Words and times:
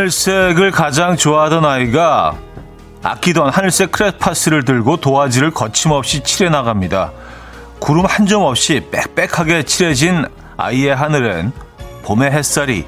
하늘색을 0.00 0.72
가장 0.72 1.16
좋아하던 1.16 1.64
아이가 1.64 2.36
아끼던 3.02 3.48
하늘색 3.48 3.92
크레파스를 3.92 4.66
들고 4.66 4.98
도화지를 4.98 5.52
거침없이 5.52 6.22
칠해 6.22 6.50
나갑니다. 6.50 7.12
구름 7.78 8.04
한 8.04 8.26
점 8.26 8.42
없이 8.42 8.86
빽빽하게 8.90 9.62
칠해진 9.62 10.26
아이의 10.58 10.94
하늘엔 10.94 11.52
봄의 12.04 12.30
햇살이 12.30 12.84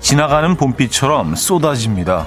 지나가는 0.00 0.56
봄비처럼 0.56 1.34
쏟아집니다. 1.34 2.24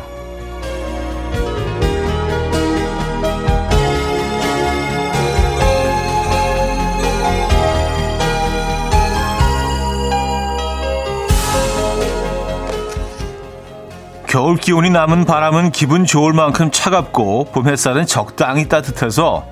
겨울 14.29 14.57
기온이 14.57 14.91
남은 14.91 15.25
바람은 15.25 15.71
기분 15.71 16.05
좋을 16.05 16.33
만큼 16.33 16.69
차갑고 16.69 17.45
봄 17.45 17.67
햇살은 17.67 18.05
적당히 18.05 18.69
따뜻해서 18.69 19.47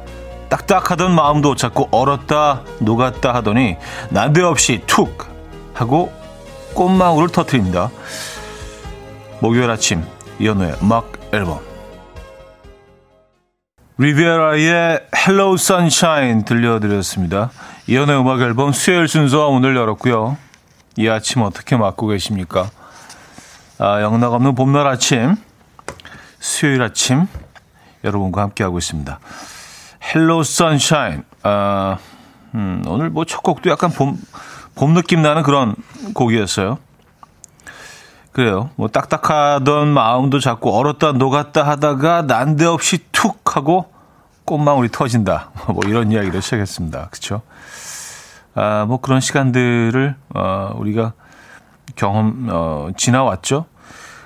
딱딱하던 0.49 1.15
마음도 1.15 1.55
자꾸 1.55 1.87
얼었다 1.89 2.61
녹았다 2.79 3.33
하더니 3.33 3.75
난데없이 4.11 4.83
툭 4.85 5.25
하고 5.73 6.13
꽃망울을 6.75 7.29
터트립니다. 7.29 7.89
목요일 9.39 9.71
아침 9.71 10.03
이연우의 10.37 10.75
음악 10.83 11.11
앨범 11.33 11.59
리비에라의 13.97 14.99
Hello 15.15 15.55
Sunshine 15.55 16.45
들려드렸습니다. 16.45 17.49
이연우의 17.87 18.19
음악 18.19 18.41
앨범 18.41 18.73
수요일 18.73 19.07
순서 19.07 19.47
오늘 19.47 19.75
열었고요. 19.75 20.37
이 20.97 21.07
아침 21.07 21.41
어떻게 21.41 21.75
맞고 21.75 22.05
계십니까? 22.05 22.69
아, 23.79 24.01
영락 24.01 24.33
없는 24.33 24.55
봄날 24.55 24.87
아침, 24.87 25.35
수요일 26.39 26.81
아침, 26.81 27.27
여러분과 28.03 28.41
함께하고 28.41 28.77
있습니다. 28.79 29.19
Hello 30.15 30.43
Sunshine. 30.43 31.23
아, 31.43 31.97
음, 32.55 32.83
오늘 32.87 33.09
뭐 33.09 33.25
첫 33.25 33.43
곡도 33.43 33.69
약간 33.69 33.91
봄, 33.91 34.17
봄 34.75 34.93
느낌 34.93 35.21
나는 35.21 35.43
그런 35.43 35.75
곡이었어요. 36.13 36.79
그래요. 38.31 38.69
뭐 38.75 38.87
딱딱하던 38.87 39.87
마음도 39.89 40.39
자꾸 40.39 40.75
얼었다 40.75 41.11
녹았다 41.13 41.63
하다가 41.63 42.23
난데없이 42.23 42.99
툭 43.11 43.55
하고 43.55 43.91
꽃망울이 44.45 44.89
터진다. 44.89 45.51
뭐 45.69 45.81
이런 45.85 46.11
이야기를 46.11 46.41
시작했습니다. 46.41 47.09
그쵸? 47.11 47.41
아, 48.55 48.85
뭐 48.87 48.99
그런 49.01 49.19
시간들을, 49.19 50.15
어, 50.33 50.71
우리가 50.75 51.13
경험 51.95 52.47
어, 52.51 52.89
지나왔죠. 52.97 53.65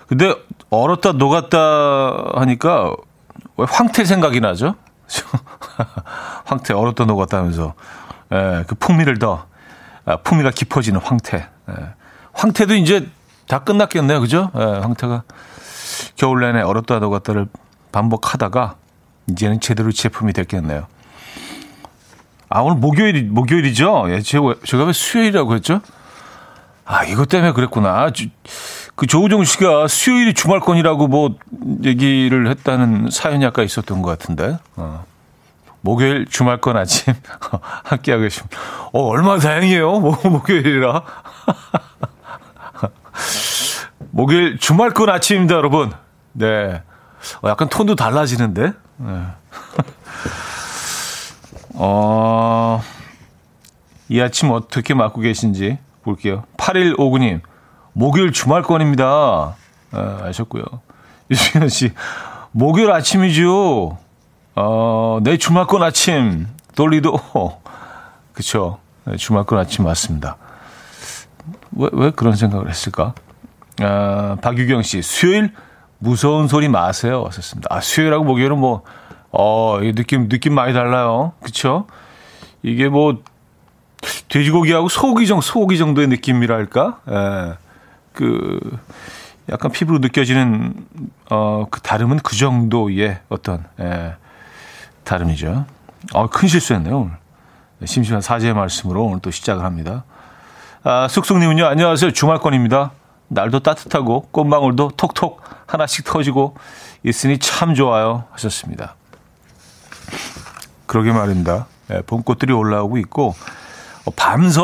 근데 0.08 0.34
얼었다 0.70 1.14
녹았다 1.14 1.58
하니까 2.36 2.94
왜 3.58 3.66
황태 3.70 4.04
생각이 4.06 4.40
나죠? 4.42 4.76
황태 6.46 6.74
얼었다 6.74 7.06
녹았다 7.06 7.38
하면서 7.38 7.74
예, 8.32 8.64
그 8.68 8.76
풍미를 8.76 9.20
더 9.20 9.46
아, 10.06 10.18
풍미가 10.18 10.52
깊어지는 10.52 11.00
황태. 11.00 11.38
예. 11.70 11.74
황태도 12.34 12.76
이제 12.76 13.08
다 13.48 13.60
끝났겠네요, 13.60 14.20
그죠? 14.22 14.52
예, 14.56 14.60
황태가 14.60 15.24
겨울 16.16 16.42
내내 16.42 16.62
얼었다 16.62 17.00
녹았다를 17.00 17.48
반복하다가 17.92 18.76
이제는 19.30 19.60
제대로 19.60 19.92
제품이 19.92 20.34
됐겠네요. 20.34 20.88
아 22.50 22.60
오늘 22.62 22.78
목요일 22.78 23.24
목요일이죠? 23.30 24.08
예, 24.10 24.22
제가 24.22 24.84
왜 24.86 24.94
수요일이라고 24.94 25.56
했죠? 25.56 25.82
아, 26.86 27.04
이것 27.06 27.30
때문에 27.30 27.54
그랬구나. 27.54 28.12
그 28.96 29.08
조우정 29.08 29.44
씨가 29.44 29.88
수요일이 29.88 30.34
주말권이라고 30.34 31.08
뭐 31.08 31.36
얘기를 31.84 32.50
했다는 32.50 33.10
사연이 33.12 33.46
아까 33.46 33.64
있었던 33.64 34.02
것 34.02 34.10
같은데. 34.10 34.58
어. 34.76 35.06
목요일 35.82 36.28
주말권 36.28 36.78
아침 36.78 37.14
함께하고 37.86 38.24
계십니다. 38.24 38.58
어, 38.94 39.02
얼마나 39.08 39.40
다행이에요. 39.40 40.00
목요일이라. 40.30 41.04
목요일 44.12 44.60
주말권 44.60 45.10
아침입니다, 45.10 45.56
여러분. 45.56 45.92
네. 46.34 46.84
어, 47.42 47.50
약간 47.50 47.70
톤도 47.70 47.96
달라지는데. 47.96 48.74
네. 48.98 49.22
어, 51.74 52.84
이 54.10 54.20
아침 54.22 54.52
어떻게 54.52 54.94
맞고 54.94 55.22
계신지 55.22 55.80
볼게요. 56.04 56.44
8159님, 56.58 57.42
목요일 57.94 58.32
주말권입니다. 58.32 59.56
아, 59.92 60.20
아셨고요. 60.24 60.64
유승현 61.30 61.70
씨, 61.70 61.92
목요일 62.52 62.92
아침이죠. 62.92 63.98
어, 64.56 65.20
내 65.24 65.38
주말권 65.38 65.84
아침. 65.84 66.48
돌리도. 66.76 67.20
그쵸. 68.34 68.80
네, 69.06 69.16
주말권 69.16 69.58
아침 69.60 69.86
맞습니다. 69.86 70.38
왜, 71.72 71.90
왜 71.94 72.12
그런 72.12 72.36
생각을 72.36 72.70
했을까? 72.70 73.14
아, 73.82 74.38
박유경 74.42 74.84
씨, 74.84 75.02
수요일 75.02 75.54
무서운 76.00 76.48
소리 76.48 76.68
마세요. 76.68 77.22
왔었습니다. 77.24 77.68
아, 77.74 77.80
수요일하고 77.80 78.24
목요일은 78.24 78.58
뭐, 78.58 78.84
어, 79.32 79.80
느낌, 79.96 80.30
느낌 80.30 80.54
많이 80.54 80.74
달라요. 80.74 81.34
그쵸? 81.42 81.88
이게 82.64 82.90
뭐, 82.90 83.22
돼지고기하고 84.30 84.90
소고기 84.90 85.28
정도, 85.28 85.42
소고기 85.42 85.78
정도의 85.78 86.08
느낌이랄까? 86.08 87.00
예. 87.10 87.54
그, 88.14 88.60
약간 89.50 89.72
피부로 89.72 90.00
느껴지는, 90.00 90.74
어, 91.30 91.68
그 91.70 91.82
다름은 91.82 92.20
그 92.20 92.36
정도의 92.36 93.20
어떤, 93.30 93.66
예, 93.80 94.16
다름이죠. 95.04 95.66
어, 96.14 96.28
큰 96.30 96.48
실수했네요, 96.48 97.00
오늘. 97.00 97.22
심심한 97.86 98.22
사죄의 98.22 98.54
말씀으로 98.54 99.06
오늘 99.06 99.20
또 99.22 99.32
시작을 99.32 99.64
합니다. 99.64 100.04
아, 100.84 101.08
숙숙님은요, 101.08 101.66
안녕하세요. 101.66 102.12
주말권입니다. 102.12 102.92
날도 103.28 103.62
따뜻하고 103.62 104.28
꽃망울도 104.32 104.92
톡톡 104.98 105.42
하나씩 105.66 106.06
터지고 106.06 106.56
있으니 107.04 107.40
참 107.40 107.76
좋아요. 107.76 108.26
하셨습니다. 108.32 108.96
그러게 110.86 111.12
말입니다. 111.12 111.68
예, 111.92 112.02
봄꽃들이 112.02 112.54
올라오고 112.54 112.98
있고, 112.98 113.30
어, 113.30 113.34
밤섬 114.16 114.64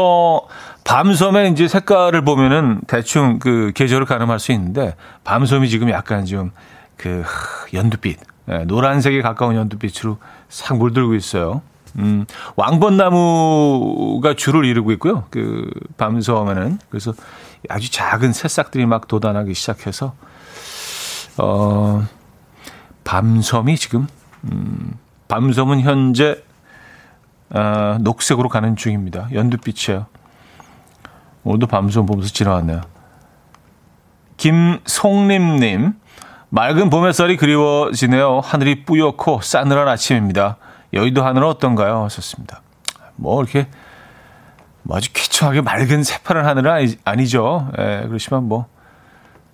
밤섬의 0.83 1.51
이제 1.51 1.67
색깔을 1.67 2.23
보면은 2.23 2.81
대충 2.87 3.39
그 3.39 3.71
계절을 3.75 4.05
가늠할 4.05 4.39
수 4.39 4.51
있는데 4.51 4.95
밤섬이 5.23 5.69
지금 5.69 5.89
약간 5.89 6.25
좀 6.25 6.51
그 6.97 7.23
연두빛, 7.73 8.19
예, 8.49 8.57
노란색에 8.65 9.21
가까운 9.21 9.55
연두빛으로 9.55 10.17
싹 10.49 10.77
물들고 10.77 11.13
있어요. 11.15 11.61
음, 11.99 12.25
왕벚나무가 12.55 14.35
줄을 14.35 14.65
이루고 14.65 14.91
있고요. 14.93 15.25
그 15.29 15.69
밤섬에는 15.97 16.79
그래서 16.89 17.13
아주 17.69 17.91
작은 17.91 18.33
새싹들이 18.33 18.85
막 18.85 19.07
돋아나기 19.07 19.53
시작해서 19.53 20.13
어 21.37 22.05
밤섬이 23.03 23.77
지금 23.77 24.07
음, 24.43 24.93
밤섬은 25.27 25.81
현재 25.81 26.43
어, 27.49 27.97
녹색으로 28.01 28.49
가는 28.49 28.75
중입니다. 28.75 29.27
연두빛이에요. 29.33 30.05
오늘도 31.43 31.67
밤좀 31.67 32.05
보면서 32.05 32.29
지나왔네요. 32.31 32.81
김송림님, 34.37 35.93
맑은 36.49 36.89
봄 36.89 37.07
햇살이 37.07 37.37
그리워지네요. 37.37 38.41
하늘이 38.41 38.85
뿌옇고 38.85 39.41
싸늘한 39.41 39.87
아침입니다. 39.87 40.57
여의도 40.93 41.25
하늘은 41.25 41.47
어떤가요? 41.47 42.03
하셨습니다. 42.03 42.61
뭐 43.15 43.41
이렇게 43.41 43.67
뭐 44.83 44.97
아주 44.97 45.11
쾌청하게 45.13 45.61
맑은 45.61 46.03
새파란 46.03 46.45
하늘은 46.45 46.97
아니, 47.03 47.27
죠 47.27 47.69
예, 47.77 48.05
그렇지만 48.07 48.43
뭐 48.43 48.67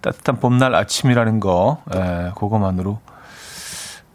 따뜻한 0.01 0.39
봄날 0.39 0.75
아침이라는 0.75 1.39
거, 1.39 1.81
예, 1.95 2.31
그거만으로 2.35 2.99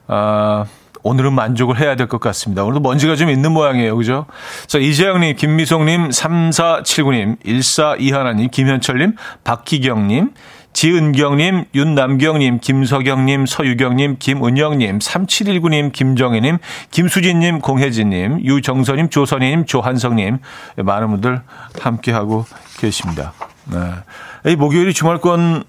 아, 0.07 0.67
오늘은 1.03 1.33
만족을 1.33 1.79
해야 1.79 1.97
될 1.97 2.09
것 2.09 2.21
같습니다. 2.21 2.65
오늘도 2.65 2.81
먼지가 2.81 3.17
좀 3.17 3.31
있는 3.31 3.53
모양이에요. 3.53 3.97
그죠? 3.97 4.27
자, 4.67 4.79
이재영님, 4.79 5.37
김미송님, 5.37 6.09
3479님, 6.09 7.39
1421님, 7.45 8.51
김현철님, 8.51 9.15
박희경님, 9.45 10.31
지은경님, 10.73 11.65
윤남경님, 11.75 12.61
김석경님, 12.61 13.47
서유경님, 13.47 14.17
김은영님, 14.19 14.99
3719님, 14.99 15.93
김정희님, 15.93 16.59
김수진님, 16.91 17.61
공혜진님, 17.61 18.45
유정선님, 18.45 19.09
조선희님, 19.09 19.67
조한성님, 19.67 20.39
많은 20.77 21.11
분들 21.11 21.41
함께하고 21.81 22.45
계십니다. 22.79 23.33
네. 23.65 24.53
이 24.53 24.57
목요일이 24.57 24.95
주말권 24.95 25.65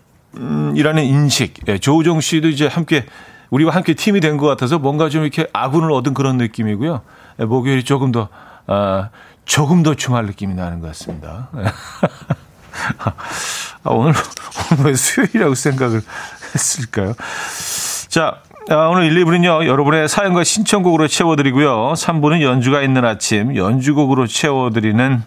이라는 0.76 1.04
인식, 1.04 1.56
예, 1.68 1.80
조우정 1.80 2.22
씨도 2.22 2.50
이제 2.50 2.68
함께 2.68 3.06
우리와 3.50 3.74
함께 3.74 3.94
팀이 3.94 4.20
된 4.20 4.38
것 4.38 4.48
같아서 4.48 4.80
뭔가 4.80 5.10
좀 5.10 5.24
이렇게 5.24 5.48
아군을 5.54 5.92
얻은 5.92 6.14
그런 6.14 6.38
느낌이고요. 6.38 7.02
예, 7.40 7.46
목요일이 7.46 7.84
조금 7.84 8.12
더, 8.12 8.30
아, 8.68 9.10
조금 9.46 9.84
더 9.84 9.96
주말 9.96 10.26
느낌이 10.26 10.54
나는 10.54 10.80
것 10.80 10.88
같습니다. 10.88 11.50
아, 13.84 13.90
오늘, 13.92 14.14
오늘 14.72 14.86
왜 14.86 14.94
수요일이라고 14.96 15.56
생각을 15.56 16.02
했을까요? 16.54 17.14
자, 18.08 18.38
아, 18.70 18.76
오늘 18.88 19.06
1, 19.06 19.26
2부는요, 19.26 19.66
여러분의 19.66 20.08
사연과 20.08 20.44
신청곡으로 20.44 21.08
채워드리고요. 21.08 21.94
3부는 21.94 22.42
연주가 22.42 22.82
있는 22.82 23.04
아침, 23.04 23.56
연주곡으로 23.56 24.28
채워드리는 24.28 25.24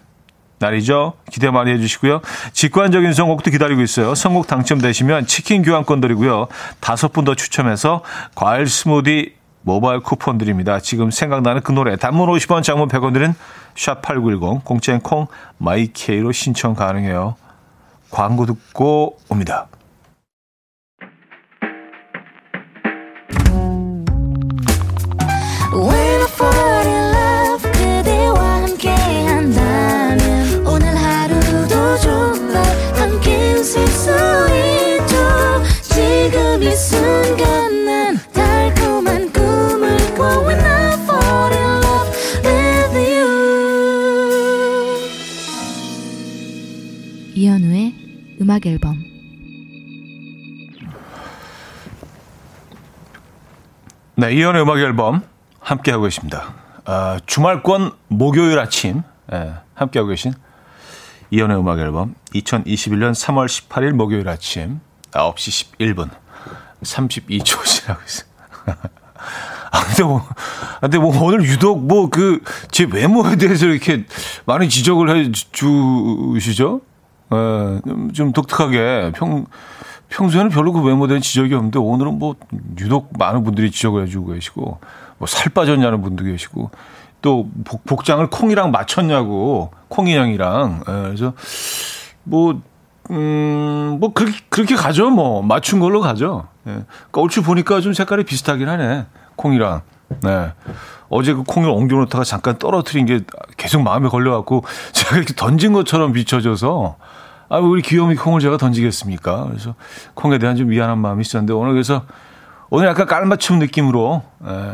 날이죠. 0.63 1.13
기대 1.31 1.49
많이 1.51 1.71
해주시고요. 1.71 2.21
직관적인 2.53 3.13
선곡도 3.13 3.51
기다리고 3.51 3.81
있어요. 3.81 4.15
선곡 4.15 4.47
당첨되시면 4.47 5.27
치킨 5.27 5.61
교환권 5.63 5.99
드리고요. 6.01 6.47
다섯 6.79 7.11
분 7.11 7.23
더 7.23 7.35
추첨해서 7.35 8.03
과일 8.35 8.67
스무디 8.67 9.35
모바일 9.61 10.01
쿠폰 10.01 10.37
드립니다. 10.37 10.79
지금 10.81 11.09
생각나는 11.09 11.61
그 11.61 11.71
노래 11.71 11.95
단문 11.95 12.27
50원 12.27 12.63
장문 12.63 12.89
100원 12.89 13.13
드는 13.13 13.33
샵8910 13.75 14.65
공짜인 14.65 14.99
콩 14.99 15.27
마이케이로 15.57 16.33
신청 16.33 16.75
가능해요. 16.75 17.35
광고 18.11 18.45
듣고 18.45 19.17
옵니다. 19.29 19.67
이연의 54.33 54.63
음악 54.63 54.79
앨범 54.79 55.21
함께하고 55.59 56.03
계십니다. 56.05 56.53
아, 56.85 57.19
주말권 57.25 57.91
목요일 58.07 58.57
아침 58.59 59.03
예, 59.31 59.53
함께하고 59.75 60.09
계신 60.09 60.33
이연의 61.29 61.57
음악 61.57 61.79
앨범 61.79 62.15
2021년 62.33 63.11
3월 63.11 63.45
18일 63.47 63.91
목요일 63.91 64.27
아침 64.27 64.79
9시 65.11 65.77
11분 65.79 66.09
32초 66.83 67.63
지나고 67.63 68.01
있어요. 68.05 68.27
아, 69.71 69.83
근데 69.85 70.03
뭐, 70.03 70.27
근데 70.81 70.97
뭐 70.99 71.23
오늘 71.23 71.43
유독 71.45 71.85
뭐 71.85 72.09
그 72.09 72.41
제 72.71 72.87
외모에 72.91 73.35
대해서 73.37 73.65
이렇게 73.67 74.05
많은 74.45 74.67
지적을 74.69 75.15
해 75.15 75.31
주시죠? 75.31 76.81
예, 77.31 77.81
좀 78.13 78.33
독특하게 78.33 79.11
평 79.15 79.45
평소에는 80.13 80.49
별로 80.51 80.71
그 80.71 80.81
외모에 80.81 81.07
대한 81.07 81.21
지적이 81.21 81.55
없는데 81.55 81.79
오늘은 81.79 82.19
뭐 82.19 82.35
유독 82.79 83.17
많은 83.17 83.43
분들이 83.43 83.71
지적을 83.71 84.03
해주고 84.03 84.33
계시고 84.33 84.79
뭐 85.17 85.27
살 85.27 85.51
빠졌냐는 85.53 86.01
분도 86.01 86.23
계시고 86.23 86.69
또 87.21 87.49
복, 87.63 87.85
복장을 87.85 88.25
콩이랑 88.29 88.71
맞췄냐고 88.71 89.71
콩 89.87 90.07
인형이랑 90.07 90.83
예, 90.87 90.91
그래서 90.91 91.33
뭐 92.23 92.61
음, 93.11 93.97
뭐, 93.99 94.13
그렇게, 94.13 94.37
그렇게 94.47 94.75
가죠, 94.75 95.09
뭐. 95.09 95.41
맞춘 95.41 95.81
걸로 95.81 95.99
가죠. 95.99 96.47
예. 96.67 96.71
그러니까 96.71 97.21
얼추 97.21 97.43
보니까 97.43 97.81
좀 97.81 97.91
색깔이 97.91 98.23
비슷하긴 98.23 98.69
하네. 98.69 99.05
콩이랑. 99.35 99.81
네. 100.21 100.53
어제 101.09 101.33
그 101.33 101.43
콩을 101.43 101.69
옮겨놓다가 101.69 102.23
잠깐 102.23 102.57
떨어뜨린 102.57 103.05
게 103.05 103.19
계속 103.57 103.81
마음에 103.81 104.07
걸려갖고 104.07 104.63
제가 104.93 105.17
이렇게 105.17 105.33
던진 105.35 105.73
것처럼 105.73 106.13
비춰져서 106.13 106.95
아, 107.49 107.57
우리 107.59 107.81
귀요미 107.81 108.15
콩을 108.15 108.39
제가 108.41 108.57
던지겠습니까? 108.57 109.45
그래서 109.49 109.75
콩에 110.13 110.37
대한 110.39 110.55
좀 110.55 110.69
미안한 110.69 110.97
마음이 110.99 111.21
있었는데 111.21 111.53
오늘 111.53 111.73
그래서 111.73 112.03
오늘 112.69 112.87
약간 112.87 113.05
깔맞춤 113.05 113.59
느낌으로 113.59 114.23
예. 114.45 114.73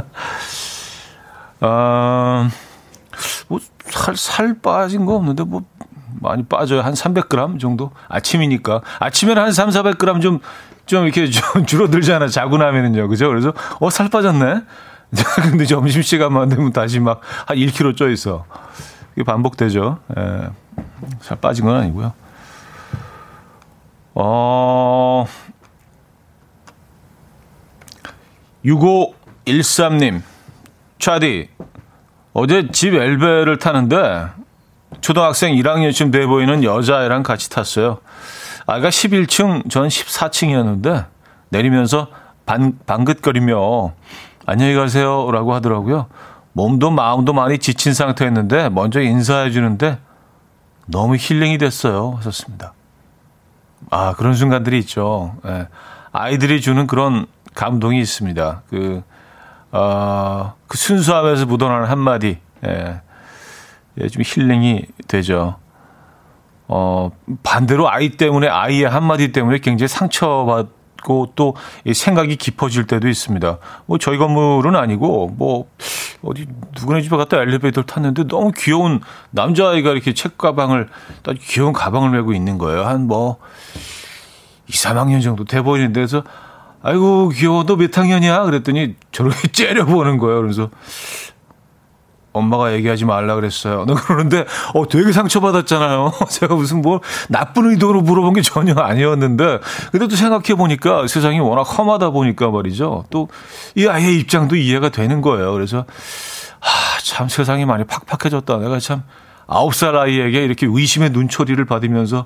아, 1.60 2.48
뭐 3.48 3.58
살 3.88 4.16
살 4.16 4.54
빠진 4.60 5.06
거 5.06 5.14
없는데 5.14 5.44
뭐 5.44 5.62
많이 6.20 6.44
빠져요. 6.44 6.80
한 6.82 6.92
300g 6.94 7.60
정도? 7.60 7.92
아침이니까. 8.08 8.82
아침에는 8.98 9.40
한 9.42 9.52
3, 9.52 9.68
400g 9.70 10.20
좀, 10.20 10.40
좀 10.86 11.04
이렇게 11.04 11.28
좀 11.30 11.64
줄어들잖아. 11.66 12.28
자고 12.28 12.58
나면은요. 12.58 13.06
그죠? 13.08 13.28
그래서, 13.28 13.52
어, 13.80 13.90
살 13.90 14.08
빠졌네? 14.08 14.62
근데 15.50 15.64
점심시간만 15.66 16.48
되면 16.48 16.72
다시 16.72 16.98
막 17.00 17.20
한 17.46 17.56
1kg 17.56 17.96
쪄 17.96 18.08
있어. 18.10 18.44
이게 19.16 19.24
반복되죠. 19.24 19.98
예. 20.18 20.50
잘 21.20 21.38
빠진 21.38 21.64
건 21.64 21.76
아니고요. 21.76 22.12
어, 24.14 25.26
6513님, 28.64 30.22
차디, 30.98 31.48
어제 32.32 32.68
집 32.70 32.94
엘베를 32.94 33.58
타는데 33.58 34.26
초등학생 35.00 35.54
1학년쯤 35.54 36.12
돼 36.12 36.26
보이는 36.26 36.62
여자애랑 36.62 37.22
같이 37.22 37.48
탔어요. 37.48 37.98
아이가 38.66 38.88
11층, 38.88 39.70
전 39.70 39.88
14층이었는데 39.88 41.06
내리면서 41.50 42.08
반, 42.44 42.78
방긋거리며 42.86 43.92
안녕히 44.46 44.74
가세요 44.74 45.30
라고 45.30 45.54
하더라고요. 45.54 46.06
몸도 46.56 46.90
마음도 46.90 47.34
많이 47.34 47.58
지친 47.58 47.92
상태였는데 47.92 48.70
먼저 48.70 49.02
인사해 49.02 49.50
주는데 49.50 49.98
너무 50.86 51.16
힐링이 51.16 51.58
됐어요. 51.58 52.14
하셨습니다. 52.16 52.72
아, 53.90 54.14
그런 54.14 54.32
순간들이 54.32 54.78
있죠. 54.78 55.36
예. 55.44 55.68
아이들이 56.12 56.62
주는 56.62 56.86
그런 56.86 57.26
감동이 57.54 58.00
있습니다. 58.00 58.62
그, 58.70 59.02
어, 59.70 60.54
그 60.66 60.78
순수함에서 60.78 61.44
묻어나는 61.44 61.88
한마디, 61.88 62.38
예. 62.66 63.02
예, 64.00 64.08
좀 64.08 64.22
힐링이 64.24 64.86
되죠. 65.08 65.56
어, 66.68 67.10
반대로 67.42 67.90
아이 67.90 68.16
때문에, 68.16 68.48
아이의 68.48 68.88
한마디 68.88 69.30
때문에 69.30 69.58
굉장히 69.58 69.88
상처받, 69.88 70.68
있고 71.06 71.32
또 71.36 71.54
생각이 71.90 72.34
깊어질 72.36 72.86
때도 72.86 73.08
있습니다. 73.08 73.58
뭐 73.86 73.98
저희 73.98 74.18
건물은 74.18 74.74
아니고 74.74 75.28
뭐 75.36 75.68
어디 76.22 76.46
누구네 76.78 77.00
집에 77.02 77.16
갔다 77.16 77.40
엘리베이터를 77.40 77.86
탔는데 77.86 78.24
너무 78.24 78.50
귀여운 78.56 79.00
남자아이가 79.30 79.92
이렇게 79.92 80.12
책 80.12 80.36
가방을 80.36 80.88
아주 81.24 81.40
귀여운 81.44 81.72
가방을 81.72 82.10
메고 82.10 82.32
있는 82.32 82.58
거예요. 82.58 82.84
한 82.84 83.06
뭐 83.06 83.36
2, 84.68 84.72
3학년 84.72 85.22
정도 85.22 85.44
돼 85.44 85.62
보이는데 85.62 86.00
그래서 86.00 86.24
아이고 86.82 87.28
귀여워 87.28 87.62
너 87.64 87.76
몇 87.76 87.96
학년이야? 87.96 88.42
그랬더니 88.44 88.96
저렇게 89.12 89.46
째려보는 89.52 90.18
거예요. 90.18 90.40
그래서 90.42 90.70
엄마가 92.36 92.74
얘기하지 92.74 93.04
말라 93.04 93.34
그랬어요. 93.34 93.84
너 93.86 93.94
그러는데 93.94 94.44
어 94.74 94.86
되게 94.88 95.12
상처받았잖아요. 95.12 96.12
제가 96.30 96.54
무슨 96.54 96.82
뭐 96.82 97.00
나쁜 97.28 97.70
의도로 97.70 98.02
물어본 98.02 98.34
게 98.34 98.42
전혀 98.42 98.74
아니었는데 98.74 99.58
근데 99.92 100.08
또 100.08 100.16
생각해 100.16 100.54
보니까 100.56 101.06
세상이 101.06 101.40
워낙 101.40 101.62
험하다 101.62 102.10
보니까 102.10 102.50
말이죠. 102.50 103.04
또 103.10 103.28
이 103.74 103.86
아이의 103.86 104.18
입장도 104.20 104.56
이해가 104.56 104.88
되는 104.88 105.20
거예요. 105.20 105.52
그래서 105.52 105.84
아, 106.60 106.98
참 107.02 107.28
세상이 107.28 107.64
많이 107.66 107.84
팍팍해졌다. 107.84 108.56
내가 108.58 108.78
참 108.80 109.02
아홉 109.46 109.74
살 109.74 109.96
아이에게 109.96 110.44
이렇게 110.44 110.66
의심의 110.68 111.10
눈초리를 111.10 111.62
받으면서 111.64 112.24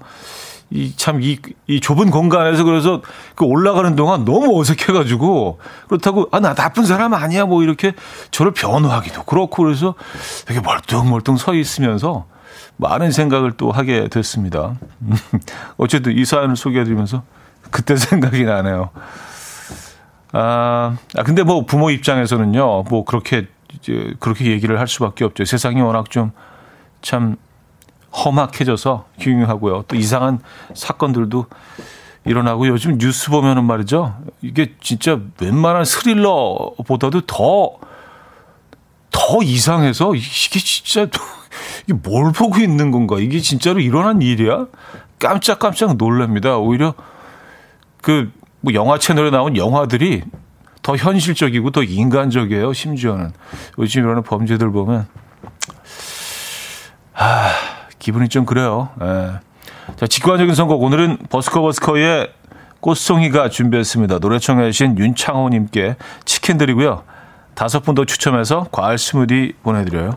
이참이이 0.71 1.81
좁은 1.83 2.11
공간에서 2.11 2.65
그래서 2.65 3.03
그 3.35 3.45
올라가는 3.45 3.97
동안 3.97 4.25
너무 4.25 4.61
어색해가지고 4.61 5.59
그렇다고 5.89 6.29
아 6.31 6.41
나 6.41 6.55
나쁜 6.55 6.87
사람 6.87 7.13
아니야 7.15 7.45
뭐 7.45 7.63
이렇게 7.63 7.93
저를 8.31 8.53
변호하기도 8.53 9.25
그렇고 9.25 9.63
그래서 9.63 9.95
되게 10.47 10.61
멀뚱멀뚱 10.61 11.37
서 11.37 11.55
있으면서 11.55 12.27
많은 12.77 13.13
생각을 13.13 13.53
또 13.53 13.71
하게 13.71 14.09
됐습니다. 14.09 14.75
어쨌든 15.77 16.17
이 16.17 16.25
사연을 16.25 16.57
소개해드리면서 16.57 17.23
그때 17.71 17.95
생각이 17.97 18.45
나네요. 18.45 18.91
아, 20.33 20.97
아 21.17 21.23
근데 21.25 21.43
뭐 21.43 21.67
부모 21.67 21.91
입장에서는요 21.91 22.85
뭐 22.85 23.05
그렇게 23.05 23.47
이제 23.75 24.15
그렇게 24.19 24.47
얘기를 24.47 24.81
할 24.81 24.89
수밖에 24.89 25.25
없죠. 25.25 25.45
세상이 25.45 25.81
워낙 25.83 26.07
좀참 26.11 27.37
험악해져서 28.13 29.07
흉흉하고요. 29.19 29.85
또 29.89 29.97
이상한 29.97 30.41
사건들도 30.75 31.47
일어나고 32.25 32.67
요즘 32.69 32.99
뉴스 32.99 33.31
보면은 33.31 33.65
말이죠. 33.65 34.17
이게 34.43 34.75
진짜 34.81 35.19
웬만한 35.41 35.85
스릴러보다도 35.85 37.23
더, 37.23 37.79
더 39.11 39.43
이상해서 39.43 40.15
이게 40.15 40.59
진짜 40.61 41.07
이게 41.87 41.95
뭘 41.95 42.33
보고 42.33 42.59
있는 42.59 42.91
건가? 42.91 43.19
이게 43.19 43.41
진짜로 43.41 43.81
일어난 43.81 44.21
일이야? 44.23 44.67
깜짝깜짝 45.19 45.97
놀랍니다. 45.97 46.57
오히려 46.59 46.95
그 48.03 48.33
뭐 48.61 48.75
영화 48.75 48.99
채널에 48.99 49.31
나온 49.31 49.57
영화들이 49.57 50.23
더 50.83 50.97
현실적이고 50.97 51.71
더 51.71 51.83
인간적이에요. 51.83 52.73
심지어는 52.73 53.33
요즘 53.79 54.01
일어나는 54.01 54.23
범죄들 54.23 54.71
보면 54.71 55.07
아. 57.15 57.80
기분이 58.01 58.29
좀 58.29 58.45
그래요. 58.45 58.89
예. 59.01 59.39
자, 59.97 60.07
직관적인 60.09 60.55
선곡. 60.57 60.83
오늘은 60.83 61.19
버스커 61.31 61.61
버스커의 61.61 62.33
꽃송이가 62.81 63.51
준비했습니다. 63.51 64.19
노래 64.19 64.39
청해 64.41 64.73
주신 64.73 64.99
윤창호님께 64.99 65.97
치킨 66.25 66.59
드리고요. 66.59 67.05
다섯 67.55 67.81
분 67.81 67.95
더 67.95 68.05
추첨해서 68.05 68.67
과일 68.73 68.99
스무디 68.99 69.53
보내드려요. 69.63 70.17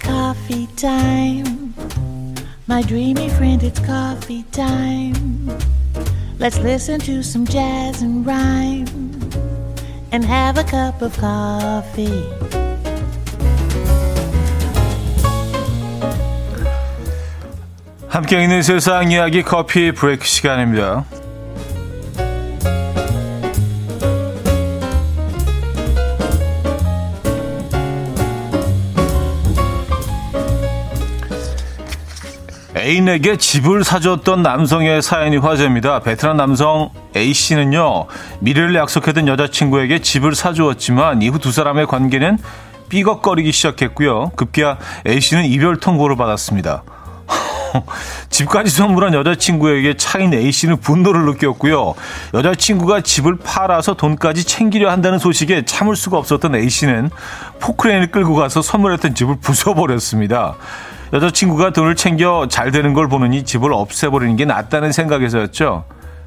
Coffee 0.00 0.66
time. 0.76 1.74
My 2.68 2.82
dreamy 2.82 3.26
friend, 3.26 3.62
it's 3.62 3.80
coffee 3.84 4.44
time. 4.50 5.48
Let's 6.38 6.58
listen 6.58 7.00
to 7.00 7.20
some 7.20 7.44
jazz 7.46 8.02
and 8.02 8.24
rhyme 8.26 8.86
and 10.12 10.24
have 10.24 10.58
a 10.58 10.64
cup 10.64 11.02
of 11.02 11.18
coffee. 11.18 12.37
함께 18.08 18.42
있는 18.42 18.62
세상 18.62 19.10
이야기 19.10 19.42
커피 19.42 19.92
브레이크 19.92 20.24
시간입니다. 20.26 21.04
애인에게 32.74 33.36
집을 33.36 33.84
사줬던 33.84 34.42
남성의 34.42 35.02
사연이 35.02 35.36
화제입니다. 35.36 36.00
베트남 36.00 36.38
남성 36.38 36.90
A씨는요, 37.14 38.06
미래를 38.40 38.74
약속했던 38.74 39.28
여자친구에게 39.28 39.98
집을 39.98 40.34
사주었지만 40.34 41.20
이후 41.20 41.38
두 41.38 41.52
사람의 41.52 41.86
관계는 41.86 42.38
삐걱거리기 42.88 43.52
시작했고요. 43.52 44.30
급기야 44.36 44.78
A씨는 45.06 45.44
이별 45.44 45.76
통보를 45.76 46.16
받았습니다. 46.16 46.84
집까지 48.30 48.70
선물한 48.70 49.14
여자친구에게 49.14 49.96
차인 49.96 50.32
A씨는 50.32 50.80
분노를 50.80 51.24
느꼈고요. 51.26 51.94
여자친구가 52.34 53.00
집을 53.02 53.36
팔아서 53.36 53.94
돈까지 53.94 54.44
챙기려 54.44 54.90
한다는 54.90 55.18
소식에 55.18 55.64
참을 55.64 55.96
수가 55.96 56.18
없었던 56.18 56.54
A씨는 56.54 57.10
포크레인을 57.60 58.10
끌고 58.10 58.34
가서 58.34 58.62
선물했던 58.62 59.14
집을 59.14 59.36
부숴버렸습니다. 59.42 60.54
여자친구가 61.12 61.72
돈을 61.72 61.96
챙겨 61.96 62.46
잘 62.50 62.70
되는 62.70 62.92
걸 62.92 63.08
보느니 63.08 63.44
집을 63.44 63.72
없애버리는 63.72 64.36
게 64.36 64.44
낫다는 64.44 64.92
생각에서였죠. 64.92 65.84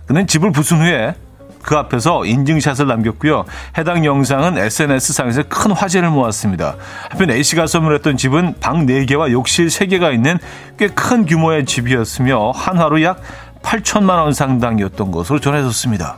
그는 0.07 0.25
집을 0.27 0.51
부순 0.51 0.81
후에 0.81 1.15
그 1.63 1.75
앞에서 1.75 2.25
인증샷을 2.25 2.87
남겼고요. 2.87 3.45
해당 3.77 4.05
영상은 4.05 4.57
SNS상에서 4.57 5.43
큰 5.49 5.71
화제를 5.71 6.09
모았습니다. 6.09 6.75
한편 7.09 7.31
A씨가 7.31 7.67
선물했던 7.67 8.17
집은 8.17 8.55
방 8.59 8.85
4개와 8.85 9.31
욕실 9.31 9.67
3개가 9.67 10.13
있는 10.13 10.37
꽤 10.77 10.87
큰 10.87 11.25
규모의 11.25 11.65
집이었으며 11.65 12.51
한화로 12.51 13.01
약 13.03 13.21
8천만 13.63 14.21
원 14.21 14.33
상당이었던 14.33 15.11
것으로 15.11 15.39
전해졌습니다. 15.39 16.17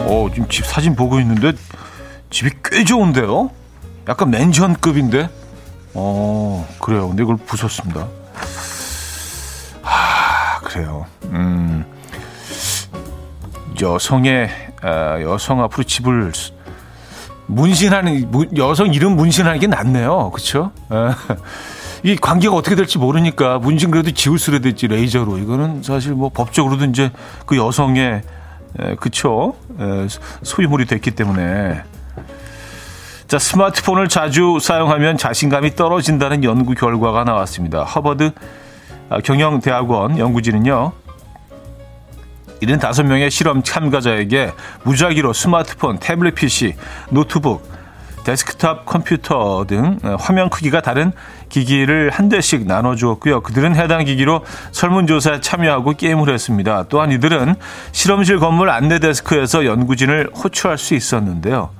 어, 0.00 0.28
지금 0.32 0.48
집 0.48 0.66
사진 0.66 0.94
보고 0.94 1.18
있는데 1.20 1.52
집이 2.30 2.50
꽤 2.64 2.84
좋은데요? 2.84 3.50
약간 4.08 4.30
맨션급인데? 4.30 5.28
어, 5.94 6.68
그래요. 6.80 7.08
근데 7.08 7.22
이걸 7.22 7.36
부쉈습니다. 7.36 8.08
아, 9.82 10.58
그래요. 10.62 11.06
음, 11.24 11.84
여성의, 13.80 14.48
아, 14.82 15.20
여성 15.20 15.62
앞으로 15.62 15.84
집을 15.84 16.32
문신하는, 17.46 18.56
여성 18.56 18.94
이름 18.94 19.16
문신하는 19.16 19.60
게 19.60 19.66
낫네요. 19.66 20.30
아, 20.88 21.16
이 22.02 22.16
관계가 22.16 22.54
어떻게 22.54 22.74
될지 22.74 22.98
모르니까 22.98 23.58
문신 23.58 23.90
그래도 23.90 24.10
지울 24.10 24.38
수라 24.38 24.58
됐지, 24.58 24.88
레이저로. 24.88 25.38
이거는 25.38 25.82
사실 25.82 26.12
뭐 26.12 26.30
법적으로도 26.30 26.86
이제 26.86 27.12
그 27.46 27.56
여성의 27.56 28.22
에, 28.80 28.94
그쵸? 28.96 29.54
에, 29.78 30.06
소유물이 30.42 30.86
됐기 30.86 31.10
때문에. 31.12 31.82
자, 33.32 33.38
스마트폰을 33.38 34.08
자주 34.08 34.58
사용하면 34.60 35.16
자신감이 35.16 35.74
떨어진다는 35.74 36.44
연구 36.44 36.74
결과가 36.74 37.24
나왔습니다. 37.24 37.82
하버드 37.82 38.30
아, 39.08 39.20
경영대학원 39.20 40.18
연구진은요. 40.18 40.92
75명의 42.60 43.30
실험 43.30 43.62
참가자에게 43.62 44.52
무작위로 44.82 45.32
스마트폰, 45.32 45.98
태블릿 45.98 46.34
PC, 46.34 46.74
노트북, 47.08 47.66
데스크탑 48.24 48.84
컴퓨터 48.84 49.64
등 49.66 49.98
화면 50.18 50.50
크기가 50.50 50.82
다른 50.82 51.10
기기를 51.48 52.10
한 52.10 52.28
대씩 52.28 52.66
나눠주었고요. 52.66 53.40
그들은 53.40 53.74
해당 53.76 54.04
기기로 54.04 54.44
설문조사에 54.72 55.40
참여하고 55.40 55.94
게임을 55.94 56.28
했습니다. 56.28 56.84
또한 56.90 57.10
이들은 57.10 57.54
실험실 57.92 58.40
건물 58.40 58.68
안내 58.68 58.98
데스크에서 58.98 59.64
연구진을 59.64 60.32
호출할 60.34 60.76
수 60.76 60.94
있었는데요. 60.94 61.70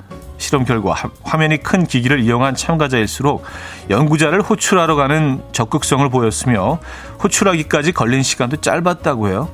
실험 0.43 0.65
결과 0.65 0.97
화면이 1.23 1.59
큰 1.59 1.87
기기를 1.87 2.19
이용한 2.19 2.57
참가자일수록 2.57 3.45
연구자를 3.91 4.43
호출하러 4.43 4.97
가는 4.97 5.41
적극성을 5.53 6.07
보였으며 6.11 6.81
호출하기까지 7.23 7.93
걸린 7.93 8.25
시간도 8.25 8.57
짧았다고 8.57 9.29
해요. 9.29 9.49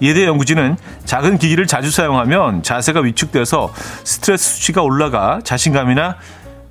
대해 0.00 0.26
연구진은 0.26 0.76
작은 1.06 1.38
기기를 1.38 1.66
자주 1.66 1.90
사용하면 1.90 2.62
자세가 2.62 3.00
위축돼서 3.00 3.72
스트레스 4.04 4.56
수치가 4.56 4.82
올라가 4.82 5.40
자신감이나 5.42 6.16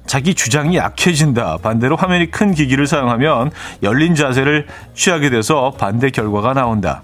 자기 0.05 0.35
주장이 0.35 0.77
약해진다. 0.77 1.57
반대로 1.57 1.95
화면이 1.95 2.29
큰 2.29 2.53
기기를 2.53 2.85
사용하면 2.85 3.49
열린 3.81 4.13
자세를 4.13 4.67
취하게 4.93 5.31
돼서 5.31 5.73
반대 5.75 6.11
결과가 6.11 6.53
나온다. 6.53 7.01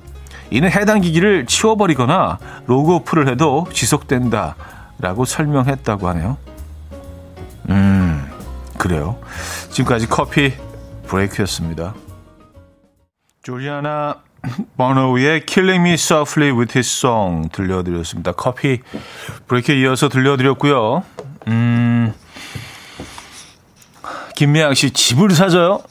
이는 0.51 0.69
해당 0.69 1.01
기기를 1.01 1.47
치워버리거나 1.47 2.37
로그오프를 2.67 3.29
해도 3.29 3.65
지속된다. 3.73 4.55
라고 4.99 5.25
설명했다고 5.25 6.07
하네요. 6.09 6.37
음, 7.69 8.29
그래요. 8.77 9.17
지금까지 9.69 10.07
coffee 10.07 10.53
break였습니다. 11.07 11.93
조리아나 13.43 14.21
버노우의 14.77 15.45
Killing 15.45 15.81
Me 15.81 15.93
Softly 15.93 16.51
with 16.51 16.77
His 16.77 16.87
Song 16.87 17.49
들려드렸습니다. 17.51 18.31
coffee 18.31 18.81
break에 19.47 19.75
이어서 19.81 20.09
들려드렸고요. 20.09 21.03
음, 21.47 22.13
김미양 24.35 24.73
씨 24.73 24.91
집을 24.91 25.31
사줘요? 25.31 25.81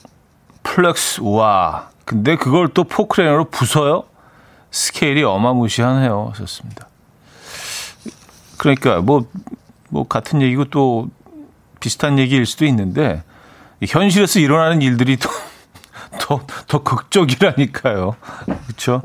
flex 0.62 1.20
와 1.22 1.90
근데 2.04 2.36
그걸 2.36 2.68
또 2.68 2.84
포크레인으로 2.84 3.46
부숴요? 3.46 4.04
스케일이 4.70 5.22
어마무시하네요. 5.22 6.30
하셨습니다. 6.32 6.88
그러니까 8.56 9.00
뭐, 9.00 9.26
뭐 9.88 10.06
같은 10.06 10.42
얘기고 10.42 10.66
또 10.66 11.08
비슷한 11.80 12.18
얘기일 12.18 12.46
수도 12.46 12.64
있는데 12.66 13.22
현실에서 13.82 14.40
일어나는 14.40 14.82
일들이 14.82 15.16
또 15.16 15.28
더, 16.20 16.40
더 16.68 16.82
극적이라니까요. 16.82 18.16
그렇죠? 18.66 19.02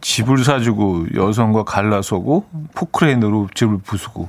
집을 0.00 0.44
사주고 0.44 1.06
여성과 1.14 1.64
갈라서고 1.64 2.48
포크레인으로 2.74 3.48
집을 3.54 3.78
부수고. 3.78 4.28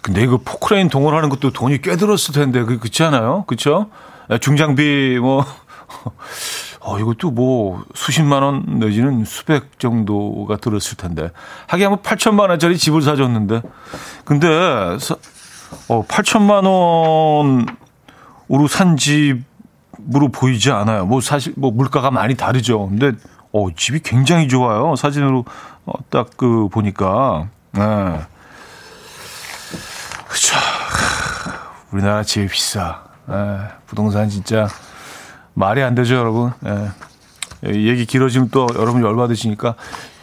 근데 0.00 0.22
이거 0.22 0.38
포크레인 0.38 0.88
동원하는 0.88 1.28
것도 1.28 1.52
돈이 1.52 1.82
꽤 1.82 1.96
들었을 1.96 2.32
텐데 2.32 2.62
그 2.64 2.78
그렇지 2.78 3.02
않아요? 3.04 3.44
그렇죠? 3.46 3.90
중장비 4.40 5.18
뭐 5.20 5.44
어, 6.88 6.98
이것도 6.98 7.32
뭐 7.32 7.84
수십만 7.94 8.42
원 8.42 8.64
내지는 8.78 9.26
수백 9.26 9.78
정도가 9.78 10.56
들었을 10.56 10.96
텐데. 10.96 11.30
하긴 11.66 11.90
뭐 11.90 12.00
8천만 12.00 12.48
원짜리 12.48 12.78
집을 12.78 13.02
사줬는데. 13.02 13.60
근데, 14.24 14.48
어, 15.88 16.06
8천만 16.06 16.64
원으로 16.64 17.66
산 18.68 18.96
집으로 18.96 20.28
보이지 20.32 20.70
않아요. 20.70 21.04
뭐 21.04 21.20
사실 21.20 21.52
뭐 21.58 21.70
물가가 21.70 22.10
많이 22.10 22.36
다르죠. 22.36 22.88
근데, 22.88 23.12
어, 23.52 23.66
집이 23.76 24.00
굉장히 24.00 24.48
좋아요. 24.48 24.96
사진으로 24.96 25.44
어, 25.84 25.92
딱그 26.08 26.70
보니까. 26.72 27.48
네. 27.72 27.82
그쵸. 30.26 30.56
우리나라 31.92 32.22
제일 32.22 32.48
비싸. 32.48 33.02
네. 33.26 33.34
부동산 33.86 34.30
진짜 34.30 34.68
말이 35.58 35.82
안 35.82 35.94
되죠, 35.94 36.14
여러분. 36.14 36.52
예. 36.66 36.90
얘기 37.74 38.06
길어지면 38.06 38.50
또 38.50 38.68
여러분 38.76 39.02
열받으시니까 39.02 39.74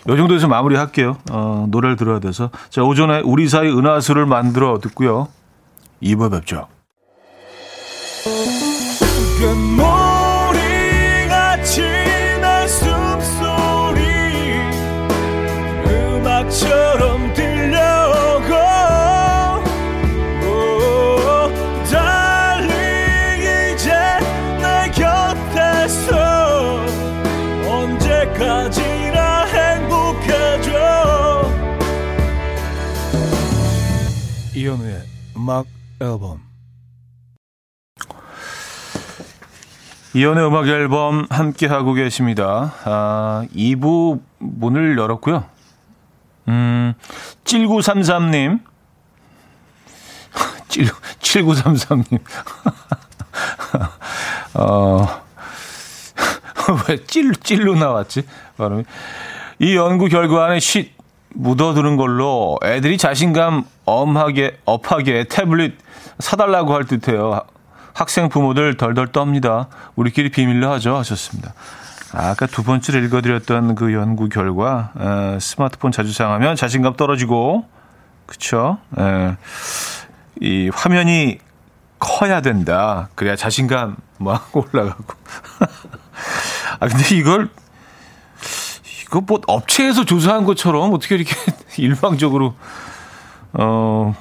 요 0.07 0.17
정도에서 0.17 0.47
마무리할게요. 0.47 1.17
어, 1.31 1.65
노래를 1.69 1.97
들어야 1.97 2.19
돼서. 2.19 2.49
자, 2.69 2.83
오전에 2.83 3.21
우리 3.25 3.49
사이 3.49 3.67
은하수를 3.67 4.25
만들어 4.25 4.79
듣고요. 4.79 5.27
2부 6.01 6.31
뵙죠. 6.31 6.67
음악 35.45 35.67
앨범 36.01 36.41
이연의 40.15 40.47
음악 40.47 40.67
앨범 40.67 41.27
함께 41.29 41.67
하고 41.67 41.93
계십니다. 41.93 42.73
아, 42.83 43.45
2부 43.55 44.21
문을 44.39 44.97
열었고요. 44.97 45.45
음, 46.47 46.95
7933님. 47.43 48.59
7933님. 50.69 52.19
어, 54.55 55.21
왜 56.89 57.05
찔, 57.05 57.35
찔로 57.35 57.75
나왔지? 57.75 58.23
발음이. 58.57 58.83
이 59.59 59.75
연구 59.75 60.07
결과는 60.07 60.59
쉿 60.59 60.95
묻어두는 61.35 61.97
걸로 61.97 62.57
애들이 62.63 62.97
자신감 62.97 63.65
엄하게, 63.85 64.59
업하게 64.65 65.25
태블릿 65.29 65.77
사달라고 66.19 66.73
할 66.73 66.85
듯해요. 66.85 67.41
학생 67.93 68.29
부모들 68.29 68.77
덜덜 68.77 69.07
떱니다. 69.07 69.67
우리끼리 69.95 70.29
비밀로 70.29 70.71
하죠. 70.73 70.95
하셨습니다. 70.97 71.53
아까 72.11 72.45
두 72.45 72.63
번째로 72.63 72.99
읽어드렸던 73.05 73.75
그 73.75 73.93
연구 73.93 74.29
결과, 74.29 74.91
에, 74.99 75.39
스마트폰 75.39 75.91
자주 75.91 76.13
사용하면 76.13 76.55
자신감 76.55 76.95
떨어지고, 76.95 77.65
그쵸? 78.25 78.77
에, 78.97 79.35
이 80.41 80.69
화면이 80.73 81.39
커야 81.99 82.41
된다. 82.41 83.09
그래야 83.15 83.35
자신감 83.35 83.97
막 84.17 84.49
올라가고. 84.55 85.03
아, 86.79 86.87
근데 86.87 87.15
이걸, 87.15 87.49
이거 89.03 89.21
뭐 89.21 89.41
업체에서 89.47 90.05
조사한 90.05 90.45
것처럼 90.45 90.93
어떻게 90.93 91.15
이렇게 91.15 91.35
일방적으로, 91.77 92.55
어, 93.57 94.15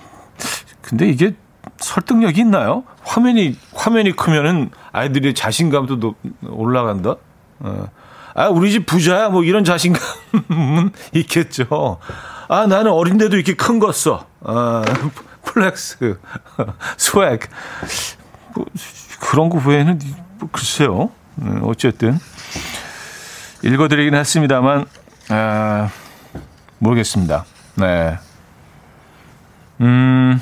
근데 0.82 1.08
이게 1.08 1.34
설득력이 1.78 2.40
있나요? 2.40 2.84
화면이 3.02 3.56
화면이 3.74 4.12
크면은 4.16 4.70
아이들의 4.92 5.34
자신감도 5.34 5.98
높, 6.00 6.16
올라간다. 6.48 7.16
어. 7.60 7.86
아 8.36 8.48
우리 8.48 8.72
집 8.72 8.86
부자야 8.86 9.28
뭐 9.28 9.44
이런 9.44 9.64
자신감은 9.64 10.90
있겠죠. 11.14 11.98
아 12.48 12.66
나는 12.66 12.90
어린데도 12.90 13.36
이렇게 13.36 13.54
큰 13.54 13.78
거 13.78 13.92
써. 13.92 14.26
아, 14.42 14.82
flex, 15.44 16.18
swag 16.98 17.40
뭐, 18.54 18.66
그런 19.20 19.48
거 19.50 19.60
외에는 19.64 20.00
뭐, 20.38 20.48
글쎄요. 20.52 21.10
음, 21.42 21.60
어쨌든 21.64 22.18
읽어드리긴 23.62 24.14
했습니다만 24.14 24.86
아, 25.30 25.90
모르겠습니다. 26.78 27.44
네. 27.76 28.18
음. 29.80 30.40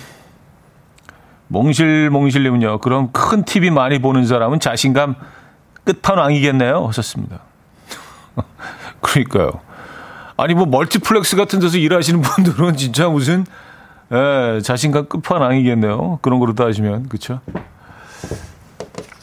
몽실몽실님은요. 1.49 2.79
그럼 2.79 3.11
큰 3.13 3.45
TV 3.45 3.71
많이 3.71 3.99
보는 4.01 4.27
사람은 4.27 4.59
자신감 4.59 5.15
끝판왕이겠네요. 5.85 6.87
하셨습니다. 6.89 7.41
그러니까요. 9.01 9.61
아니 10.39 10.55
뭐 10.55 10.65
멀티플렉스 10.67 11.37
같은 11.37 11.61
데서 11.61 11.77
일하시는 11.77 12.23
분들은 12.23 12.77
진짜 12.77 13.09
무슨 13.09 13.45
예, 14.13 14.61
자신감 14.63 15.07
끝판왕이겠네요. 15.09 16.19
그런 16.23 16.39
거로 16.39 16.55
따지면 16.55 17.09
그렇죠. 17.09 17.41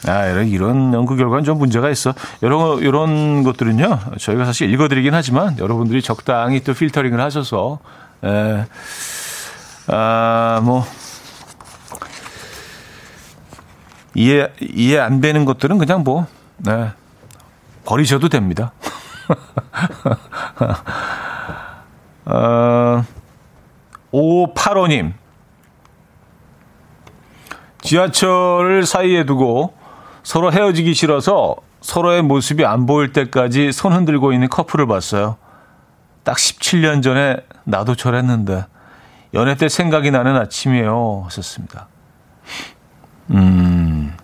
아, 0.07 0.25
이런, 0.27 0.47
이런 0.47 0.93
연구 0.93 1.15
결과는 1.15 1.43
좀 1.43 1.57
문제가 1.59 1.89
있어. 1.89 2.13
이런, 2.41 2.79
이런 2.79 3.43
것들은요, 3.43 3.99
저희가 4.17 4.45
사실 4.45 4.71
읽어드리긴 4.73 5.13
하지만 5.13 5.57
여러분들이 5.59 6.01
적당히 6.01 6.61
또 6.61 6.73
필터링을 6.73 7.19
하셔서, 7.19 7.79
에, 8.23 8.65
아, 9.91 10.61
뭐, 10.63 10.85
이해 14.13 14.51
이해 14.61 14.99
안 14.99 15.21
되는 15.21 15.45
것들은 15.45 15.77
그냥 15.77 16.03
뭐 16.03 16.27
네, 16.57 16.91
버리셔도 17.85 18.29
됩니다. 18.29 18.71
어, 22.25 23.03
585님. 24.11 25.13
지하철을 27.81 28.85
사이에 28.85 29.25
두고 29.25 29.73
서로 30.21 30.51
헤어지기 30.51 30.93
싫어서 30.93 31.55
서로의 31.81 32.21
모습이 32.21 32.65
안 32.65 32.85
보일 32.85 33.13
때까지 33.13 33.71
손 33.71 33.93
흔들고 33.93 34.33
있는 34.33 34.49
커플을 34.49 34.85
봤어요. 34.85 35.37
딱 36.23 36.37
17년 36.37 37.01
전에 37.01 37.37
나도 37.63 37.95
저랬는데 37.95 38.65
연애 39.33 39.55
때 39.55 39.69
생각이 39.69 40.11
나는 40.11 40.35
아침이에요. 40.35 41.23
하셨습니다. 41.25 41.87
음, 43.31 44.15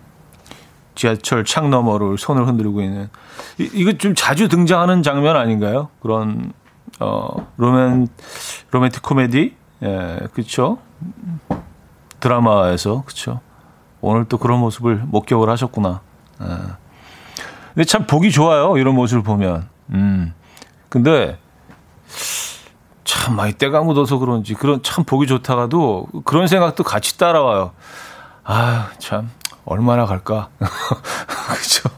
지하철 0.94 1.44
창 1.44 1.70
너머를 1.70 2.18
손을 2.18 2.46
흔들고 2.46 2.82
있는 2.82 3.08
이, 3.58 3.70
이거 3.72 3.92
좀 3.92 4.14
자주 4.16 4.48
등장하는 4.48 5.02
장면 5.02 5.36
아닌가요? 5.36 5.88
그런 6.00 6.52
어 6.98 7.28
로맨 7.56 8.08
로맨틱 8.70 9.02
코미디 9.02 9.56
예 9.82 10.18
그렇죠 10.32 10.78
드라마에서 12.20 13.02
그렇죠 13.04 13.40
오늘 14.00 14.24
또 14.24 14.38
그런 14.38 14.60
모습을 14.60 15.02
목격을 15.04 15.48
하셨구나. 15.50 16.00
예. 16.42 16.46
근데 17.74 17.84
참 17.84 18.06
보기 18.06 18.30
좋아요 18.30 18.78
이런 18.78 18.94
모습을 18.94 19.22
보면 19.22 19.68
음 19.90 20.32
근데 20.88 21.38
참 23.06 23.36
많이 23.36 23.52
때가 23.52 23.82
묻어서 23.82 24.18
그런지 24.18 24.54
그런 24.54 24.82
참 24.82 25.04
보기 25.04 25.26
좋다가도 25.28 26.08
그런 26.24 26.48
생각도 26.48 26.82
같이 26.82 27.16
따라와요. 27.16 27.70
아, 28.44 28.90
참, 28.98 29.30
얼마나 29.64 30.06
갈까? 30.06 30.48
그죠? 30.58 31.88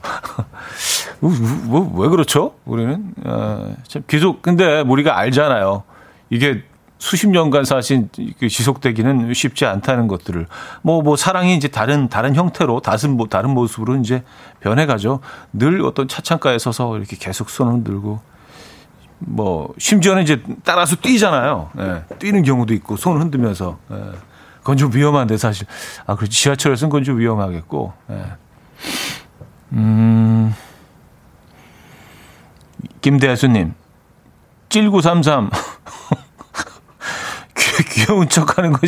뭐, 1.20 1.30
뭐, 1.64 2.02
왜 2.02 2.08
그렇죠? 2.08 2.54
우리는, 2.66 3.14
어, 3.24 3.74
참, 3.88 4.02
계속, 4.06 4.42
근데 4.42 4.82
우리가 4.82 5.18
알잖아요. 5.18 5.82
이게 6.30 6.62
수십 6.98 7.28
년간 7.28 7.64
사실 7.64 8.08
그 8.38 8.48
지속되기는 8.48 9.32
쉽지 9.32 9.64
않다는 9.64 10.08
것들을. 10.08 10.46
뭐, 10.82 11.00
뭐, 11.00 11.16
사랑이 11.16 11.56
이제 11.56 11.68
다른, 11.68 12.08
다른 12.08 12.34
형태로, 12.34 12.80
다른, 12.80 13.16
뭐, 13.16 13.28
다른 13.28 13.50
모습으로 13.50 13.96
이제 13.96 14.22
변해가죠. 14.60 15.20
늘 15.54 15.82
어떤 15.82 16.06
차창가에 16.06 16.58
서서 16.58 16.98
이렇게 16.98 17.16
계속 17.16 17.48
손을 17.48 17.82
들고, 17.82 18.20
뭐, 19.18 19.74
심지어는 19.78 20.22
이제 20.22 20.42
따라서 20.64 20.96
뛰잖아요. 20.96 21.70
예, 21.78 22.04
뛰는 22.18 22.42
경우도 22.42 22.74
있고, 22.74 22.96
손을 22.96 23.20
흔들면서. 23.20 23.78
예. 23.90 24.28
그건 24.68 24.76
좀 24.76 24.94
위험한데 24.94 25.38
사실. 25.38 25.66
아, 26.06 26.14
그렇지. 26.14 26.42
지하철에서는 26.42 26.90
그건 26.90 27.02
좀 27.02 27.18
위험하겠고. 27.18 27.90
네. 28.08 28.22
음. 29.72 30.54
김대수님. 33.00 33.72
7933. 34.68 35.50
귀여운 37.90 38.28
척 38.28 38.58
하는 38.58 38.72
거 38.72 38.80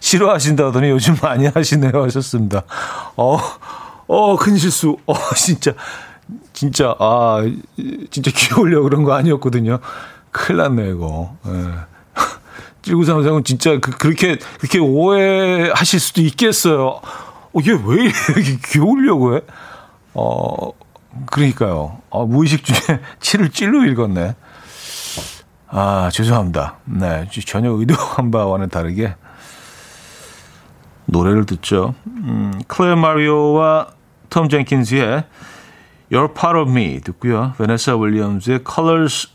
싫어하신다더니 0.00 0.90
요즘 0.90 1.16
많이 1.22 1.46
하시네요 1.46 2.02
하셨습니다. 2.02 2.64
어, 3.16 3.38
어, 4.06 4.36
큰 4.36 4.58
실수. 4.58 4.98
어, 5.06 5.14
진짜, 5.34 5.72
진짜, 6.62 6.94
아, 7.00 7.42
진짜 8.12 8.30
귀여우려고 8.32 8.84
그런 8.84 9.02
거 9.02 9.14
아니었거든요. 9.14 9.80
큰일 10.30 10.58
났네, 10.58 10.90
이거. 10.90 11.36
예. 11.48 11.72
1933은 12.82 13.44
진짜 13.44 13.80
그, 13.80 13.90
그렇게, 13.90 14.38
그렇게 14.60 14.78
오해하실 14.78 15.98
수도 15.98 16.20
있겠어요. 16.20 16.86
어, 16.86 17.58
얘왜 17.66 18.04
이렇게 18.04 18.58
귀여우려고 18.70 19.34
해? 19.34 19.40
어, 20.14 20.70
그러니까요. 21.32 21.98
어, 22.10 22.26
무의식 22.26 22.64
중에 22.64 23.00
치를 23.18 23.50
찔러 23.50 23.84
읽었네. 23.84 24.36
아, 25.66 26.10
죄송합니다. 26.12 26.76
네. 26.84 27.28
전혀 27.44 27.72
의도한 27.72 28.30
바와는 28.30 28.68
다르게 28.68 29.16
노래를 31.06 31.44
듣죠. 31.44 31.96
음, 32.06 32.52
클레어 32.68 32.94
마리오와 32.94 33.88
톰 34.30 34.48
젠킨스의 34.48 35.24
You're 36.12 36.32
Part 36.34 36.58
of 36.58 36.70
Me 36.70 37.00
듣고요. 37.00 37.54
베네사 37.56 37.96
윌리엄스의 37.96 38.60
Colors 38.70 39.30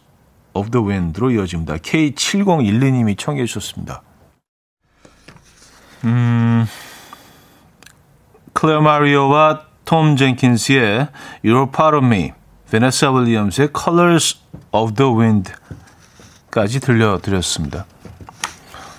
of 0.53 0.69
the 0.69 0.87
Wind로 0.87 1.31
이어집니다. 1.31 1.77
K7012님이 1.77 3.17
청해 3.17 3.47
주셨습니다. 3.47 4.03
음, 6.03 6.67
클레어 8.53 8.81
마리오와 8.81 9.63
톰 9.85 10.15
젠킨스의 10.15 11.07
You're 11.43 11.73
Part 11.73 11.97
of 11.97 12.05
Me, 12.05 12.33
베네사 12.69 13.11
윌리엄스의 13.11 13.69
Colors 13.75 14.37
of 14.71 14.93
the 14.93 15.11
Wind까지 15.11 16.79
들려드렸습니다. 16.79 17.87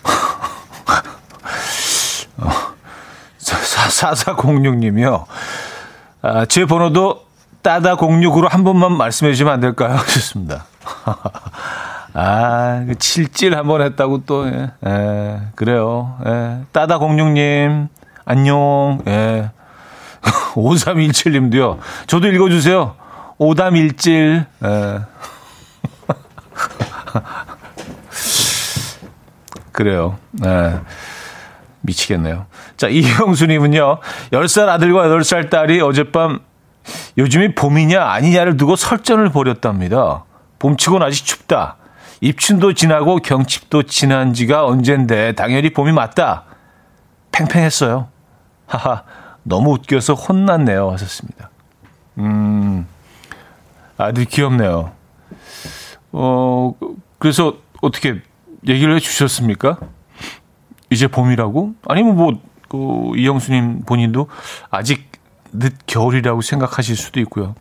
어, 2.39 2.51
4406님이요. 3.39 5.27
아, 6.23 6.45
제 6.47 6.65
번호도 6.65 7.28
따다 7.63 7.97
06으로 7.97 8.49
한 8.49 8.65
번만 8.65 8.97
말씀해 8.97 9.33
주시면 9.33 9.53
안 9.53 9.61
될까요? 9.61 9.95
하셨습니다. 9.99 10.65
아, 12.15 12.85
그 12.87 12.95
칠질 12.97 13.57
한 13.57 13.67
번 13.67 13.83
했다고 13.83 14.25
또, 14.25 14.47
예, 14.49 14.71
예 14.87 15.41
그래요. 15.55 16.17
예. 16.27 16.61
따다공룡님, 16.73 17.89
안녕, 18.25 19.03
예. 19.07 19.51
5317님도요. 20.55 21.79
저도 22.07 22.29
읽어주세요. 22.29 22.95
오담일질, 23.39 24.47
예. 24.65 25.01
그래요. 29.73 30.19
예. 30.45 30.81
미치겠네요. 31.83 32.47
자, 32.77 32.89
이형수님은요, 32.89 33.99
10살 34.33 34.69
아들과 34.69 35.09
8살 35.09 35.51
딸이 35.51 35.81
어젯밤 35.81 36.41
요즘이 37.17 37.55
봄이냐 37.55 38.03
아니냐를 38.03 38.57
두고 38.57 38.77
설전을 38.77 39.31
벌였답니다. 39.31 40.25
봄치곤 40.59 41.03
아직 41.03 41.25
춥다. 41.25 41.77
입춘도 42.21 42.73
지나고 42.75 43.19
경칩도 43.19 43.85
지난 43.85 44.33
지가 44.33 44.67
언젠데 44.67 45.33
당연히 45.33 45.71
봄이 45.71 45.93
맞다. 45.93 46.45
팽팽했어요. 47.33 48.09
하하, 48.67 49.05
너무 49.45 49.73
웃겨서 49.73 50.15
혼났네요. 50.15 50.91
하셨습니다. 50.91 51.51
음, 52.19 52.87
아들 53.97 54.25
귀엽네요. 54.25 54.93
어, 56.13 56.75
그래서 57.19 57.55
어떻게 57.81 58.21
얘기를 58.67 58.95
해 58.95 58.99
주셨습니까? 58.99 59.79
이제 60.91 61.07
봄이라고? 61.07 61.75
아니면 61.87 62.17
뭐, 62.17 62.33
그, 62.69 63.13
이영수님 63.17 63.83
본인도 63.87 64.29
아직 64.71 65.11
늦 65.53 65.75
겨울이라고 65.87 66.41
생각하실 66.41 66.97
수도 66.97 67.21
있고요. 67.21 67.55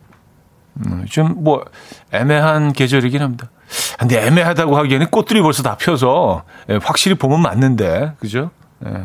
음, 0.86 1.06
좀뭐 1.08 1.64
애매한 2.12 2.72
계절이긴 2.72 3.22
합니다. 3.22 3.50
근데 3.98 4.24
애매하다고 4.26 4.76
하기에는 4.76 5.10
꽃들이 5.10 5.42
벌써 5.42 5.62
다 5.62 5.76
펴서 5.76 6.44
예, 6.68 6.78
확실히 6.82 7.16
봄은 7.16 7.40
맞는데 7.40 8.14
그죠? 8.18 8.50
예. 8.86 9.04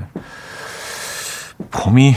봄이 1.71 2.15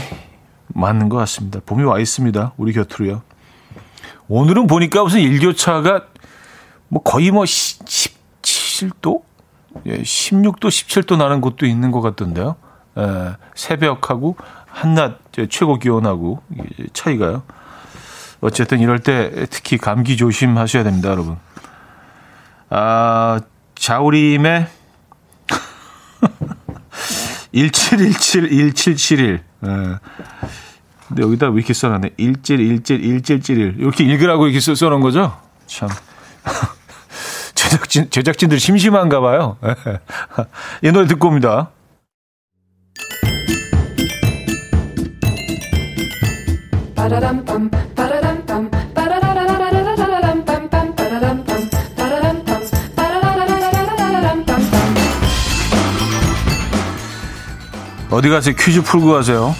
맞는 0.67 1.09
것 1.09 1.17
같습니다. 1.17 1.59
봄이 1.65 1.83
와 1.83 1.99
있습니다. 1.99 2.53
우리 2.57 2.73
곁으로요. 2.73 3.23
오늘은 4.27 4.67
보니까 4.67 5.03
무슨 5.03 5.19
일교차가 5.21 6.05
뭐 6.89 7.01
거의 7.01 7.31
뭐 7.31 7.43
17도? 7.43 9.21
예, 9.85 10.01
16도, 10.01 10.67
17도 10.67 11.17
나는 11.17 11.41
곳도 11.41 11.65
있는 11.65 11.91
것 11.91 12.01
같던데요. 12.01 12.55
예, 12.97 13.35
새벽하고 13.55 14.35
한낮 14.67 15.26
최고 15.45 15.77
기온하고 15.77 16.41
차이가요. 16.93 17.43
어쨌든 18.41 18.79
이럴 18.79 18.99
때 18.99 19.47
특히 19.49 19.77
감기 19.77 20.17
조심하셔야 20.17 20.83
됩니다, 20.83 21.09
여러분. 21.09 21.37
아, 22.69 23.39
자우림의 23.75 24.67
17171771. 27.53 29.39
예. 29.65 29.99
근데 31.07 31.23
여기다 31.23 31.47
왜 31.47 31.55
이렇게 31.57 31.73
써놨네? 31.73 32.09
17171771. 32.19 33.79
이렇게 33.79 34.03
읽으라고 34.03 34.45
이렇게 34.47 34.59
써, 34.59 34.75
써놓은 34.75 35.01
거죠? 35.01 35.39
참. 35.65 35.89
제작진, 37.55 38.09
제작진들 38.09 38.59
심심한가 38.59 39.19
봐요. 39.19 39.57
이 40.81 40.91
노래 40.91 41.07
듣고 41.07 41.29
옵니다. 41.29 41.71
어디 58.17 58.29
가세요? 58.29 58.55
퀴즈 58.57 58.81
풀고 58.81 59.11
가세요. 59.11 59.55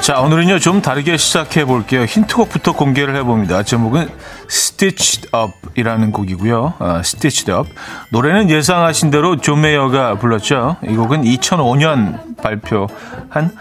자, 0.00 0.20
오늘은요, 0.20 0.60
좀 0.60 0.80
다르게 0.82 1.16
시작해 1.16 1.64
볼게요. 1.64 2.04
힌트곡부터 2.04 2.72
공개를 2.72 3.16
해봅니다. 3.16 3.64
제목은 3.64 4.08
Stitched 4.80 5.28
Up이라는 5.36 6.10
곡이고요. 6.10 6.72
아, 6.78 7.00
Stitched 7.00 7.52
Up. 7.52 7.70
노래는 8.12 8.48
예상하신 8.48 9.10
대로 9.10 9.36
존 9.36 9.60
메이어가 9.60 10.14
불렀죠. 10.14 10.76
이 10.88 10.96
곡은 10.96 11.24
2005년 11.24 12.38
발표한 12.38 13.54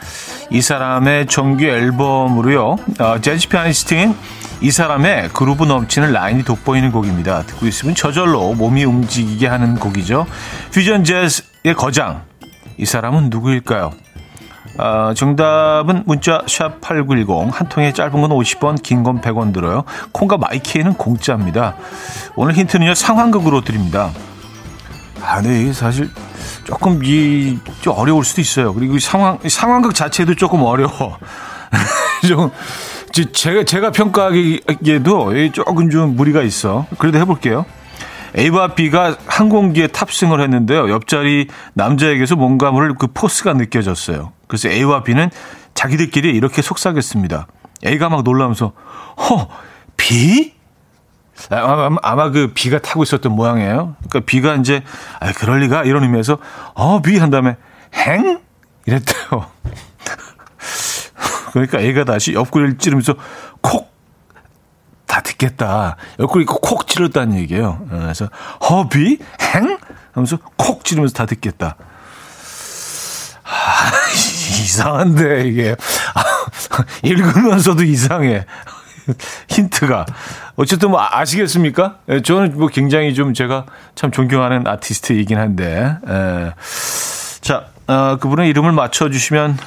이 0.49 0.61
사람의 0.61 1.27
정규 1.27 1.65
앨범으로요. 1.65 2.77
어, 2.99 3.19
재즈 3.19 3.49
피아니스트인 3.49 4.15
이 4.61 4.71
사람의 4.71 5.31
그루브 5.33 5.65
넘치는 5.65 6.13
라인이 6.13 6.45
돋보이는 6.45 6.93
곡입니다. 6.93 7.43
듣고 7.43 7.67
있으면 7.67 7.95
저절로 7.95 8.53
몸이 8.53 8.85
움직이게 8.85 9.45
하는 9.45 9.75
곡이죠. 9.75 10.25
퓨전 10.71 11.03
재즈의 11.03 11.73
거장. 11.75 12.23
이 12.77 12.85
사람은 12.85 13.29
누구일까요? 13.29 13.91
어, 14.79 15.13
정답은 15.13 16.03
문자 16.05 16.41
샵 16.47 16.79
8910 16.81 17.49
한 17.51 17.67
통에 17.69 17.91
짧은 17.93 18.11
건 18.21 18.29
50원 18.31 18.81
긴 18.81 19.03
건 19.03 19.19
100원 19.21 19.53
들어요. 19.53 19.83
콩과 20.13 20.37
마이키에는 20.37 20.93
공짜입니다. 20.93 21.75
오늘 22.35 22.53
힌트는요 22.55 22.93
상황극으로 22.95 23.61
드립니다. 23.61 24.11
아, 25.21 25.41
네, 25.41 25.61
이게 25.61 25.73
사실 25.73 26.09
조금 26.63 27.01
이 27.03 27.57
좀 27.81 27.93
어려울 27.97 28.23
수도 28.23 28.41
있어요. 28.41 28.73
그리고 28.73 28.99
상황 28.99 29.37
상황극 29.47 29.93
자체도 29.95 30.35
조금 30.35 30.61
어려워. 30.63 31.17
좀 32.27 32.51
제가 33.33 33.63
제가 33.63 33.91
평가하기에도 33.91 35.51
조금 35.51 35.89
좀 35.89 36.15
무리가 36.15 36.41
있어. 36.43 36.85
그래도 36.97 37.17
해볼게요. 37.19 37.65
A와 38.37 38.75
B가 38.75 39.17
항공기에 39.25 39.87
탑승을 39.87 40.39
했는데요. 40.41 40.89
옆자리 40.91 41.47
남자에게서 41.73 42.35
뭔가 42.35 42.71
모를 42.71 42.93
그 42.95 43.07
포스가 43.07 43.53
느껴졌어요. 43.53 44.31
그래서 44.49 44.67
A와 44.67 45.03
B는 45.03 45.29
자기들끼리 45.73 46.29
이렇게 46.35 46.61
속삭였습니다. 46.61 47.47
A가 47.85 48.09
막 48.09 48.23
놀라면서 48.23 48.73
허 49.17 49.47
B? 49.95 50.53
아마, 51.49 51.95
아마 52.01 52.31
그 52.31 52.51
B가 52.53 52.79
타고 52.79 53.03
있었던 53.03 53.31
모양이에요. 53.31 53.95
그러니까 54.09 54.19
B가 54.25 54.55
이제 54.55 54.83
아 55.21 55.31
그럴 55.31 55.59
리가 55.59 55.85
이런 55.85 56.03
의미에서 56.03 56.39
어 56.73 57.01
B 57.01 57.17
한 57.17 57.29
다음에 57.29 57.55
행 57.93 58.41
이랬대요. 58.85 59.45
그러니까 61.53 61.79
A가 61.79 62.03
다시 62.03 62.33
옆구리를 62.33 62.77
찌르면서 62.77 63.15
콕 63.61 63.89
다 65.09 65.21
듣겠다. 65.21 65.97
옆구리 66.19 66.45
콕 66.45 66.87
찔렀다는 66.87 67.35
얘기예요. 67.39 67.79
어, 67.89 67.97
그래서 67.99 68.29
허비 68.69 69.17
행 69.41 69.77
하면서 70.13 70.37
콕 70.55 70.85
찌르면서 70.85 71.15
다 71.15 71.25
듣겠다. 71.25 71.75
아, 74.49 74.55
이상한데 74.63 75.47
이게 75.47 75.75
아, 76.15 76.23
읽으면서도 77.03 77.83
이상해. 77.83 78.45
힌트가 79.49 80.05
어쨌든 80.55 80.91
뭐 80.91 81.01
아시겠습니까? 81.01 81.99
예, 82.09 82.21
저는 82.21 82.57
뭐 82.57 82.67
굉장히 82.67 83.13
좀 83.13 83.33
제가 83.33 83.65
참 83.95 84.11
존경하는 84.11 84.67
아티스트이긴 84.67 85.37
한데 85.37 85.97
에. 86.07 86.11
예. 86.11 86.53
자 87.41 87.67
어, 87.87 88.17
그분의 88.17 88.49
이름을 88.49 88.71
맞춰주시면 88.71 89.57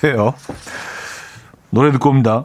돼요. 0.00 0.34
노래 1.70 1.92
듣고 1.92 2.08
옵니다. 2.08 2.44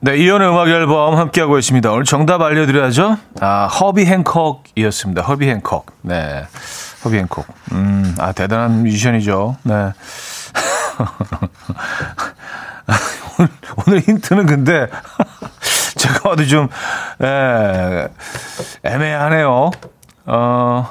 네, 0.00 0.18
이연의 0.18 0.48
음악 0.50 0.68
앨범 0.68 1.16
함께하고 1.16 1.58
있습니다. 1.58 1.90
오늘 1.90 2.04
정답 2.04 2.42
알려드려야죠. 2.42 3.16
아, 3.40 3.66
허비 3.66 4.04
행콕이었습니다. 4.04 5.22
허비 5.22 5.48
행콕. 5.48 5.86
네. 6.02 6.44
허비 7.04 7.16
행콕. 7.16 7.46
음, 7.72 8.14
아, 8.18 8.32
대단한 8.32 8.82
뮤지션이죠. 8.82 9.56
네. 9.62 9.74
오늘, 13.38 13.50
오늘 13.86 14.00
힌트는 14.00 14.44
근데, 14.46 14.86
제가 15.96 16.28
봐도 16.28 16.46
좀, 16.46 16.68
예, 17.22 18.08
애매하네요. 18.82 19.70
어, 20.26 20.88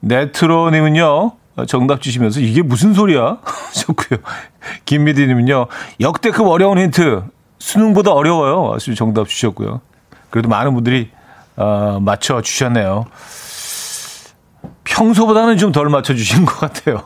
네트로님은요, 0.00 1.32
정답 1.66 2.02
주시면서 2.02 2.40
이게 2.40 2.60
무슨 2.62 2.92
소리야? 2.92 3.38
좋고요. 3.74 4.20
김미디님은요, 4.84 5.66
역대급 6.00 6.46
어려운 6.46 6.78
힌트. 6.78 7.22
수능보다 7.60 8.12
어려워요. 8.12 8.76
정답 8.96 9.28
주셨고요. 9.28 9.80
그래도 10.30 10.48
많은 10.48 10.74
분들이 10.74 11.10
어, 11.56 11.98
맞춰 12.00 12.40
주셨네요. 12.42 13.04
평소보다는 14.84 15.56
좀 15.56 15.70
덜 15.72 15.88
맞춰 15.88 16.14
주신 16.14 16.44
것 16.46 16.58
같아요. 16.58 17.02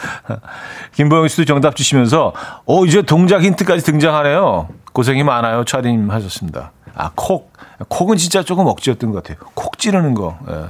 김보영 0.92 1.28
씨도 1.28 1.44
정답 1.44 1.76
주시면서 1.76 2.32
어 2.66 2.84
이제 2.84 3.02
동작 3.02 3.42
힌트까지 3.42 3.84
등장하네요. 3.84 4.68
고생이 4.92 5.22
많아요. 5.22 5.64
차림 5.64 6.10
하셨습니다. 6.10 6.72
아 6.96 7.10
콕. 7.14 7.52
콕은 7.88 8.16
진짜 8.16 8.42
조금 8.42 8.66
억지였던 8.66 9.12
것 9.12 9.22
같아요. 9.22 9.38
콕 9.54 9.78
찌르는 9.78 10.14
거. 10.14 10.38
예. 10.48 10.64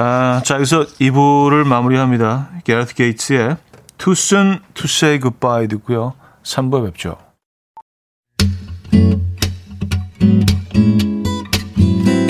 아, 0.00 0.42
자, 0.44 0.54
여기서 0.54 0.84
2부를 1.00 1.64
마무리합니다. 1.66 2.48
게르트 2.64 2.94
게이츠의 2.94 3.56
Too 3.98 4.12
Soon 4.12 4.60
to 4.74 4.84
Say 4.84 5.18
Goodbye 5.20 5.66
듣고요. 5.68 6.14
3부에 6.48 6.86
뵙죠. 6.86 7.16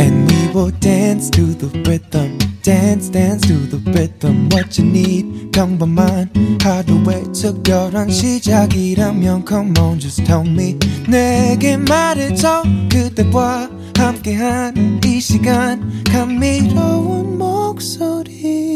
And 0.00 0.30
we 0.30 0.48
will 0.52 0.72
dance 0.80 1.30
to 1.30 1.54
the 1.56 1.70
rhythm. 1.86 2.38
dance 2.68 3.08
dance 3.10 3.46
to 3.48 3.54
the 3.70 3.80
rhythm 3.92 4.48
what 4.52 4.78
you 4.78 4.86
need 4.86 5.50
평범한 5.52 6.28
하루의 6.62 7.32
특별한 7.32 8.10
시작이라면 8.10 9.44
come 9.48 9.72
on 9.78 9.98
just 9.98 10.22
tell 10.24 10.46
me 10.46 10.76
내게 11.08 11.78
말해줘 11.78 12.64
그대와 12.92 13.70
함께한 13.96 15.00
이 15.02 15.18
시간 15.18 16.04
감미로운 16.04 17.38
목소리 17.38 18.68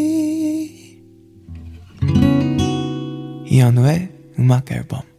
이현우의 3.45 4.09
음악 4.39 4.73
앨범 4.73 5.12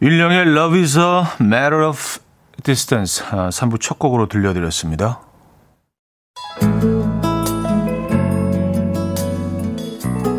윌령의 0.00 0.42
Love 0.42 0.78
is 0.78 0.96
a 0.96 1.22
Matter 1.40 1.84
of 1.84 2.20
Distance 2.62 3.24
3부 3.24 3.80
첫 3.80 3.98
곡으로 3.98 4.26
들려드렸습니다. 4.28 5.20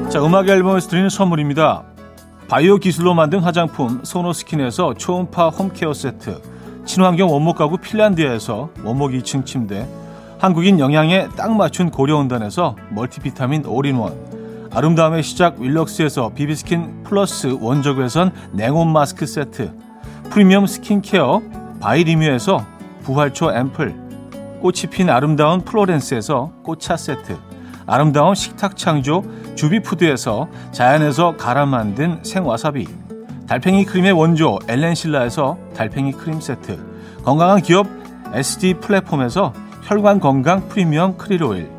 자, 0.10 0.26
음악 0.26 0.48
앨범에서 0.48 0.88
드리는 0.88 1.10
선물입니다. 1.10 1.84
바이오 2.48 2.78
기술로 2.78 3.14
만든 3.14 3.40
화장품 3.40 4.00
소노스킨에서 4.06 4.94
초음파 4.94 5.50
home 5.50 5.72
care 5.72 5.94
세트, 5.94 6.42
친환경 6.86 7.30
원목 7.30 7.58
가구 7.58 7.76
핀란드에서 7.78 8.70
원목 8.82 9.12
2층 9.12 9.46
침대, 9.46 9.86
한국인 10.40 10.80
영양에 10.80 11.28
딱 11.36 11.54
맞춘 11.54 11.92
고려은단에서 11.92 12.78
multivitamin 12.92 13.66
all-in-one, 13.66 14.29
아름다움의 14.72 15.24
시작 15.24 15.60
윌럭스에서 15.60 16.30
비비스킨 16.36 17.04
플러스 17.04 17.58
원적외선 17.60 18.32
냉온 18.52 18.92
마스크 18.92 19.26
세트, 19.26 19.74
프리미엄 20.30 20.68
스킨케어 20.68 21.42
바이리뮤에서 21.82 22.66
부활초 23.04 23.52
앰플, 23.52 23.96
꽃이 24.62 24.82
핀 24.92 25.10
아름다운 25.10 25.62
플로렌스에서 25.62 26.52
꽃차 26.64 26.98
세트, 26.98 27.36
아름다운 27.88 28.36
식탁 28.36 28.78
창조 28.78 29.24
주비푸드에서 29.56 30.48
자연에서 30.72 31.36
갈아 31.38 31.66
만든 31.66 32.20
생와사비, 32.24 32.88
달팽이 33.48 33.86
크림의 33.86 34.12
원조 34.12 34.60
엘렌실라에서 34.68 35.58
달팽이 35.76 36.12
크림 36.12 36.40
세트, 36.40 36.78
건강한 37.24 37.64
기업 37.64 37.88
SD 38.34 38.76
플랫폼에서 38.76 39.52
혈관 39.86 40.20
건강 40.20 40.68
프리미엄 40.70 41.18
크릴 41.18 41.44
오일, 41.44 41.79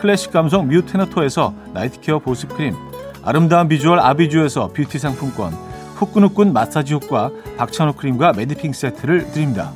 클래식 0.00 0.32
감성 0.32 0.66
뮤테너토에서 0.68 1.54
night 1.74 1.98
care 1.98 2.18
보습크림 2.20 2.74
아름다운 3.22 3.68
비주얼 3.68 4.00
아비주에서 4.00 4.68
뷰티 4.68 4.98
상품권 4.98 5.52
후끈후끈 5.96 6.52
마사지 6.52 6.94
효과 6.94 7.30
박찬호 7.58 7.92
크림과 7.92 8.32
매디핑 8.32 8.72
세트를 8.72 9.32
드립니다. 9.32 9.72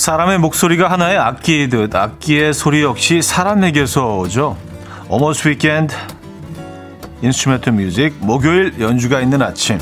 사람의 0.00 0.38
목소리가 0.38 0.90
하나의 0.90 1.18
악기이듯 1.18 1.94
악기의 1.94 2.54
소리 2.54 2.82
역시 2.82 3.20
사람에게서 3.20 4.16
오죠. 4.16 4.56
weekend 5.44 5.94
instrument 7.20 7.68
music 7.68 8.14
목요일 8.20 8.80
연주가 8.80 9.20
있는 9.20 9.42
아침 9.42 9.78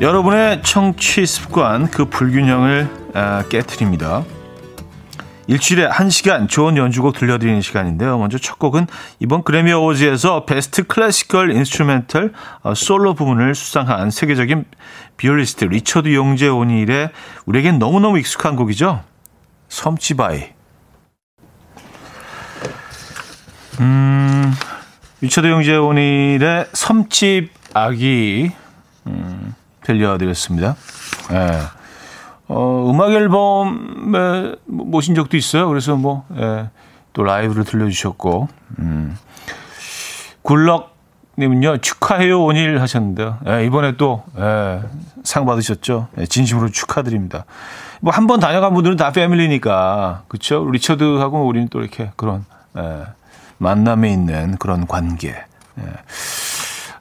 여러분의 0.00 0.37
청취 0.56 1.26
습관 1.26 1.90
그 1.90 2.06
불균형을 2.06 2.88
아, 3.14 3.44
깨뜨립니다. 3.48 4.24
일주일에 5.46 5.86
한 5.86 6.10
시간 6.10 6.46
좋은 6.46 6.76
연주곡 6.76 7.14
들려드리는 7.14 7.62
시간인데요. 7.62 8.18
먼저 8.18 8.36
첫 8.38 8.58
곡은 8.58 8.86
이번 9.18 9.42
그래미 9.42 9.72
어워즈에서 9.72 10.44
Best 10.44 10.86
Classical 10.86 11.52
Instrumental 11.52 12.32
어, 12.62 12.74
솔로 12.74 13.14
부분을 13.14 13.54
수상한 13.54 14.10
세계적인 14.10 14.64
비올리스트 15.16 15.64
리처드 15.64 16.14
용재 16.14 16.48
오닐의 16.48 17.10
우리에겐 17.46 17.78
너무너무 17.78 18.18
익숙한 18.18 18.56
곡이죠. 18.56 19.02
섬집 19.68 20.20
아기. 20.20 20.50
음, 23.80 24.52
리처드 25.20 25.46
용재 25.46 25.76
오닐의 25.76 26.66
섬집 26.72 27.50
아기 27.74 28.50
음, 29.06 29.54
들려드렸습니다. 29.92 30.76
예. 31.32 31.50
어, 32.48 32.90
음악 32.90 33.12
앨범에 33.12 34.54
모신 34.66 35.14
적도 35.14 35.36
있어요. 35.38 35.66
그래서 35.68 35.96
뭐, 35.96 36.24
예, 36.36 36.68
또 37.14 37.22
라이브를 37.24 37.64
들려주셨고, 37.64 38.48
음. 38.80 39.16
굴럭님은요, 40.42 41.78
축하해요, 41.78 42.42
오일 42.44 42.80
하셨는데요. 42.80 43.38
예, 43.48 43.64
이번에 43.66 43.96
또, 43.96 44.22
예, 44.38 44.80
상 45.24 45.46
받으셨죠. 45.46 46.08
예, 46.18 46.26
진심으로 46.26 46.68
축하드립니다. 46.70 47.44
뭐, 48.00 48.12
한 48.12 48.26
번 48.26 48.40
다녀간 48.40 48.72
분들은 48.74 48.96
다 48.96 49.10
패밀리니까, 49.12 50.22
그쵸? 50.28 50.68
리처드하고 50.70 51.46
우리는 51.46 51.68
또 51.68 51.80
이렇게 51.80 52.10
그런, 52.16 52.44
예, 52.76 53.04
만남에 53.58 54.10
있는 54.12 54.56
그런 54.58 54.86
관계. 54.86 55.28
예. 55.30 55.82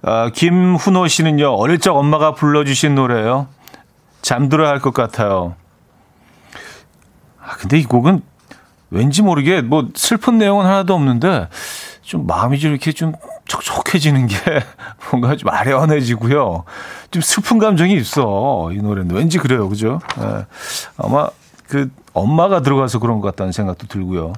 아, 0.04 0.30
김훈호 0.34 1.08
씨는요, 1.08 1.54
어릴 1.54 1.80
적 1.80 1.96
엄마가 1.96 2.34
불러주신 2.34 2.96
노래예요. 2.96 3.48
잠들어야 4.22 4.70
할 4.70 4.80
것 4.80 4.94
같아요. 4.94 5.56
아, 7.42 7.56
근데 7.58 7.78
이 7.80 7.84
곡은 7.84 8.22
왠지 8.90 9.22
모르게 9.22 9.62
뭐 9.62 9.90
슬픈 9.96 10.38
내용은 10.38 10.66
하나도 10.66 10.94
없는데 10.94 11.50
좀 12.02 12.26
마음이 12.26 12.60
좀 12.60 12.72
이렇게 12.72 12.92
좀 12.92 13.14
촉촉해지는 13.46 14.28
게 14.28 14.36
뭔가 15.12 15.36
좀 15.36 15.50
아련해지고요. 15.50 16.64
좀 17.12 17.22
슬픈 17.22 17.58
감정이 17.58 17.94
있어. 17.96 18.70
이 18.72 18.78
노래는 18.78 19.16
왠지 19.16 19.38
그래요. 19.40 19.68
그죠? 19.68 20.00
네. 20.18 20.46
아마 20.98 21.28
그 21.68 21.90
엄마가 22.14 22.62
들어가서 22.62 23.00
그런 23.00 23.20
것 23.20 23.28
같다는 23.28 23.52
생각도 23.52 23.88
들고요. 23.88 24.34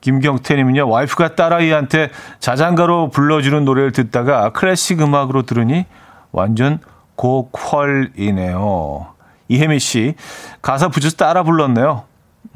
김경태님은요, 0.00 0.88
와이프가 0.88 1.34
딸아이한테 1.34 2.10
자장가로 2.38 3.10
불러주는 3.10 3.64
노래를 3.64 3.92
듣다가 3.92 4.50
클래식 4.50 5.00
음악으로 5.02 5.42
들으니 5.42 5.86
완전 6.32 6.78
고퀄이네요. 7.16 9.06
이혜미 9.48 9.78
씨, 9.78 10.14
가사 10.62 10.88
붙여서 10.88 11.16
따라 11.16 11.42
불렀네요. 11.42 12.04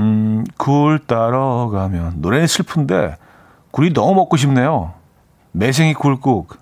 음, 0.00 0.44
굴 0.56 1.00
따라가면. 1.06 2.14
노래는 2.16 2.46
슬픈데, 2.46 3.16
굴이 3.72 3.92
너무 3.92 4.14
먹고 4.14 4.36
싶네요. 4.36 4.94
매생이 5.52 5.94
굴국. 5.94 6.56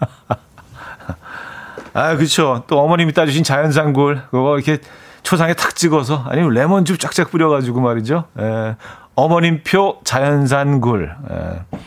아, 1.94 2.16
그쵸. 2.16 2.64
또 2.66 2.80
어머님이 2.80 3.12
따주신 3.12 3.44
자연산 3.44 3.92
굴. 3.92 4.22
그거 4.30 4.56
이렇게 4.56 4.78
초상에 5.22 5.54
탁 5.54 5.74
찍어서, 5.74 6.24
아니면 6.26 6.50
레몬즙 6.50 7.00
쫙쫙 7.00 7.30
뿌려가지고 7.30 7.80
말이죠. 7.80 8.24
예. 8.38 8.76
어머님표 9.14 10.00
자연산 10.04 10.80
굴. 10.80 11.14
예. 11.30 11.78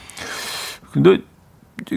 근데 0.91 1.19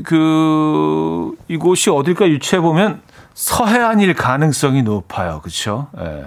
그, 0.04 1.32
이곳이 1.48 1.90
어딜까 1.90 2.28
유추해 2.28 2.60
보면 2.60 3.02
서해안일 3.34 4.14
가능성이 4.14 4.82
높아요. 4.82 5.40
그쵸? 5.42 5.88
예. 5.98 6.26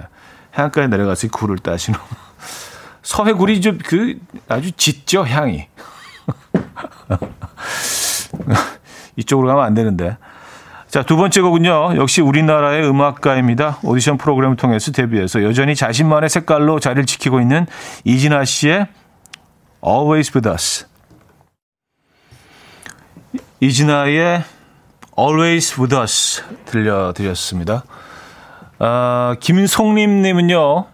해안가에 0.58 0.88
내려가서 0.88 1.28
굴을 1.28 1.58
따시는. 1.58 1.98
서해 3.02 3.32
굴이 3.32 3.60
좀 3.60 3.78
그, 3.84 4.18
아주 4.48 4.72
짙죠, 4.72 5.24
향이. 5.24 5.68
이쪽으로 9.16 9.48
가면 9.48 9.64
안 9.64 9.74
되는데. 9.74 10.16
자, 10.94 11.02
두 11.02 11.16
번째 11.16 11.40
곡은요. 11.40 11.96
역시 11.96 12.20
우리나라의 12.20 12.88
음악가입니다. 12.88 13.80
오디션 13.82 14.16
프로그램을 14.16 14.54
통해서 14.54 14.92
데뷔해서 14.92 15.42
여전히 15.42 15.74
자신만의 15.74 16.30
색깔로 16.30 16.78
자리를 16.78 17.04
지키고 17.04 17.40
있는 17.40 17.66
이진아 18.04 18.44
씨의 18.44 18.86
Always 19.84 20.30
With 20.32 20.48
Us. 20.48 20.86
이진아의 23.58 24.44
Always 25.18 25.80
With 25.80 25.96
Us 25.96 26.44
들려드렸습니다. 26.66 27.82
아, 28.78 29.34
김송림 29.40 30.22
님은요. 30.22 30.86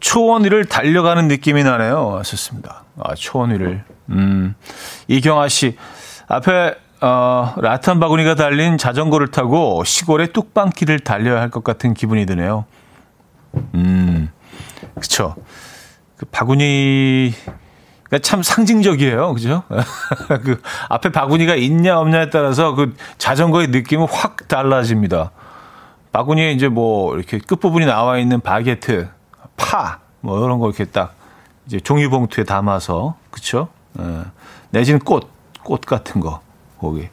초원 0.00 0.42
위를 0.42 0.64
달려가는 0.64 1.28
느낌이 1.28 1.62
나네요. 1.62 2.16
하셨습니다. 2.18 2.82
아, 2.98 3.14
초원 3.14 3.52
위를. 3.52 3.84
음, 4.08 4.56
이경아 5.06 5.46
씨. 5.46 5.76
앞에 6.26 6.74
어, 7.04 7.52
라탄 7.58 8.00
바구니가 8.00 8.34
달린 8.34 8.78
자전거를 8.78 9.30
타고 9.30 9.84
시골의 9.84 10.32
뚝방길을 10.32 11.00
달려야 11.00 11.38
할 11.38 11.50
것 11.50 11.62
같은 11.62 11.92
기분이 11.92 12.24
드네요. 12.24 12.64
음, 13.74 14.30
그쵸. 14.98 15.34
그 16.16 16.24
바구니가 16.24 17.36
참 18.22 18.42
상징적이에요. 18.42 19.34
그죠? 19.34 19.64
그 20.44 20.62
앞에 20.88 21.12
바구니가 21.12 21.56
있냐 21.56 21.98
없냐에 22.00 22.30
따라서 22.30 22.74
그 22.74 22.96
자전거의 23.18 23.68
느낌은 23.68 24.06
확 24.10 24.48
달라집니다. 24.48 25.30
바구니에 26.10 26.52
이제 26.52 26.68
뭐 26.68 27.14
이렇게 27.16 27.38
끝부분이 27.38 27.84
나와 27.84 28.16
있는 28.16 28.40
바게트, 28.40 29.10
파, 29.58 29.98
뭐 30.22 30.42
이런 30.42 30.58
거 30.58 30.68
이렇게 30.68 30.86
딱 30.86 31.14
이제 31.66 31.80
종이봉투에 31.80 32.44
담아서, 32.44 33.16
그쵸? 33.30 33.68
예. 33.98 34.22
내지는 34.70 35.00
꽃, 35.00 35.28
꽃 35.64 35.82
같은 35.82 36.22
거. 36.22 36.40
거기. 36.84 37.08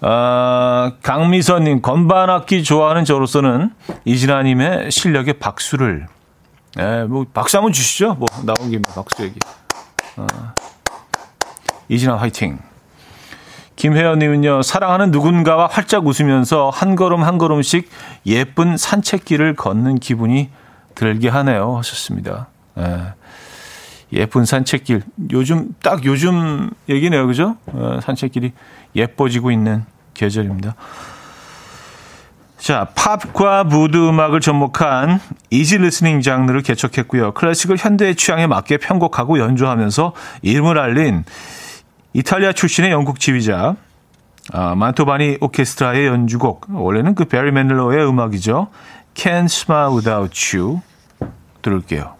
아, 0.00 0.92
강미선님, 1.02 1.80
건반악기 1.82 2.64
좋아하는 2.64 3.04
저로서는 3.04 3.70
이진아님의 4.04 4.90
실력에 4.90 5.34
박수를, 5.34 6.06
예, 6.78 7.04
뭐, 7.04 7.24
박수 7.32 7.56
한번 7.56 7.72
주시죠. 7.72 8.14
뭐, 8.14 8.26
나온 8.44 8.70
김에 8.70 8.82
박수 8.94 9.22
얘기. 9.24 9.38
아, 10.16 10.54
이진아 11.88 12.16
화이팅. 12.16 12.58
김혜연님은요, 13.76 14.62
사랑하는 14.62 15.10
누군가와 15.10 15.66
활짝 15.66 16.06
웃으면서 16.06 16.70
한 16.70 16.96
걸음 16.96 17.22
한 17.22 17.36
걸음씩 17.36 17.90
예쁜 18.24 18.76
산책길을 18.76 19.54
걷는 19.54 19.98
기분이 19.98 20.50
들게 20.94 21.28
하네요. 21.28 21.76
하셨습니다. 21.76 22.48
예. 22.78 23.14
예쁜 24.12 24.44
산책길. 24.44 25.02
요즘, 25.32 25.74
딱 25.82 26.04
요즘 26.04 26.70
얘기네요. 26.88 27.26
그죠? 27.26 27.56
어, 27.66 27.98
산책길이 28.02 28.52
예뻐지고 28.94 29.50
있는 29.50 29.84
계절입니다. 30.14 30.74
자, 32.58 32.88
팝과 32.94 33.64
무드 33.64 33.96
음악을 33.96 34.40
접목한 34.40 35.20
easy 35.50 35.78
listening 35.78 36.20
장르를 36.22 36.62
개척했고요. 36.62 37.32
클래식을 37.34 37.76
현대의 37.76 38.16
취향에 38.16 38.46
맞게 38.46 38.78
편곡하고 38.78 39.38
연주하면서 39.38 40.14
이름을 40.42 40.78
알린 40.78 41.24
이탈리아 42.12 42.52
출신의 42.52 42.90
영국 42.90 43.20
지휘자 43.20 43.76
아, 44.52 44.74
만토바니 44.74 45.38
오케스트라의 45.40 46.06
연주곡 46.06 46.66
원래는 46.70 47.14
그 47.14 47.26
베리 47.26 47.52
맨들러의 47.52 48.08
음악이죠. 48.08 48.68
Can't 49.14 49.44
Smile 49.44 49.92
Without 49.94 50.56
You 50.56 50.80
들을게요. 51.62 52.15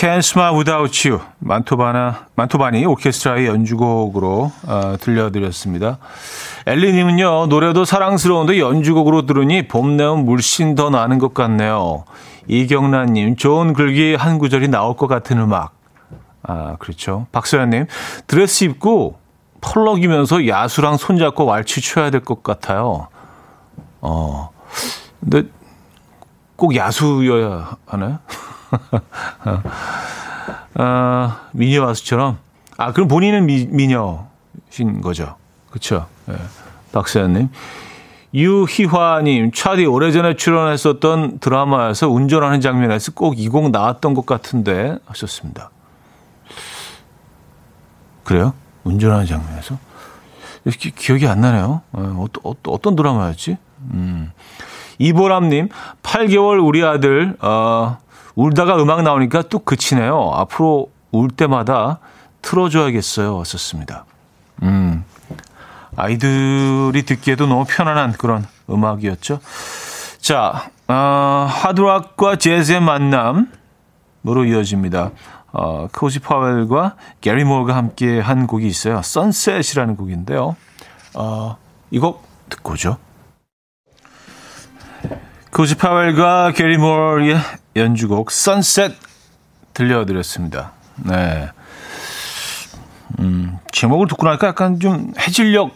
Can't 0.00 0.20
Smile 0.20 0.56
Without 0.56 1.06
You 1.08 1.20
만토바나 1.40 2.28
만토바니 2.34 2.86
오케스트라의 2.86 3.46
연주곡으로 3.48 4.50
어, 4.66 4.96
들려드렸습니다. 4.98 5.98
엘리님은요 6.66 7.48
노래도 7.48 7.84
사랑스러운데 7.84 8.58
연주곡으로 8.58 9.26
들으니 9.26 9.68
봄 9.68 9.98
내음 9.98 10.24
물씬 10.24 10.74
더 10.74 10.88
나는 10.88 11.18
것 11.18 11.34
같네요. 11.34 12.04
이경란님 12.48 13.36
좋은 13.36 13.74
글귀 13.74 14.14
한 14.14 14.38
구절이 14.38 14.68
나올 14.68 14.96
것 14.96 15.06
같은 15.06 15.38
음악. 15.38 15.74
아 16.44 16.76
그렇죠. 16.78 17.26
박소연님 17.30 17.84
드레스 18.26 18.64
입고 18.64 19.18
펄럭이면서 19.60 20.48
야수랑 20.48 20.96
손잡고 20.96 21.44
왈츠 21.44 21.82
춰야 21.82 22.08
될 22.08 22.22
것 22.22 22.42
같아요. 22.42 23.08
어 24.00 24.48
근데 25.20 25.42
꼭 26.56 26.74
야수여야 26.74 27.76
하나요? 27.84 28.18
아, 30.74 31.40
미녀 31.52 31.84
가수처럼. 31.86 32.38
아, 32.76 32.92
그럼 32.92 33.08
본인은 33.08 33.46
미, 33.46 33.66
미녀신 33.70 35.00
거죠. 35.02 35.36
그쵸. 35.70 36.06
예. 36.28 36.34
박세현님. 36.92 37.48
유희화님, 38.32 39.50
차디 39.52 39.86
오래전에 39.86 40.36
출연했었던 40.36 41.40
드라마에서 41.40 42.08
운전하는 42.08 42.60
장면에서 42.60 43.12
꼭 43.12 43.34
이 43.36 43.48
곡 43.48 43.70
나왔던 43.70 44.14
것 44.14 44.24
같은데 44.24 44.96
하셨습니다. 45.06 45.70
그래요? 48.22 48.54
운전하는 48.84 49.26
장면에서? 49.26 49.78
기, 50.78 50.92
기억이 50.92 51.26
안 51.26 51.40
나네요. 51.40 51.82
어, 51.92 52.24
어떤, 52.24 52.54
어떤 52.68 52.94
드라마였지? 52.96 53.56
음. 53.94 54.30
이보람님, 54.98 55.68
8개월 56.04 56.64
우리 56.64 56.84
아들, 56.84 57.34
어, 57.40 57.98
울다가 58.40 58.80
음악 58.82 59.02
나오니까 59.02 59.42
또 59.50 59.58
그치네요. 59.58 60.32
앞으로 60.34 60.90
울 61.12 61.28
때마다 61.28 61.98
틀어줘야겠어요. 62.40 63.36
왔었습니다. 63.36 64.06
음. 64.62 65.04
아이들이 65.96 67.02
듣기에도 67.04 67.46
너무 67.46 67.66
편안한 67.68 68.12
그런 68.12 68.46
음악이었죠. 68.70 69.40
자, 70.20 70.70
어, 70.88 71.46
하드락과 71.50 72.36
재즈의 72.36 72.80
만남으로 72.80 73.46
이어집니다. 74.46 75.10
어, 75.52 75.88
코지 75.92 76.20
파웰과 76.20 76.94
게리 77.20 77.44
모어가 77.44 77.76
함께 77.76 78.20
한 78.20 78.46
곡이 78.46 78.66
있어요. 78.66 79.02
선셋이라는 79.02 79.96
곡인데요. 79.96 80.56
어, 81.14 81.56
이 81.90 81.98
곡 81.98 82.24
듣고 82.48 82.72
오죠. 82.72 82.96
코지 85.52 85.76
파웰과 85.76 86.52
게리 86.52 86.78
모어의 86.78 87.36
연주곡 87.76 88.30
선셋 88.30 88.92
들려드렸습니다. 89.74 90.72
네. 90.96 91.50
음, 93.18 93.58
제목을 93.72 94.06
듣고 94.08 94.26
나니까 94.26 94.48
약간 94.48 94.78
좀 94.78 95.12
해질녘인 95.18 95.72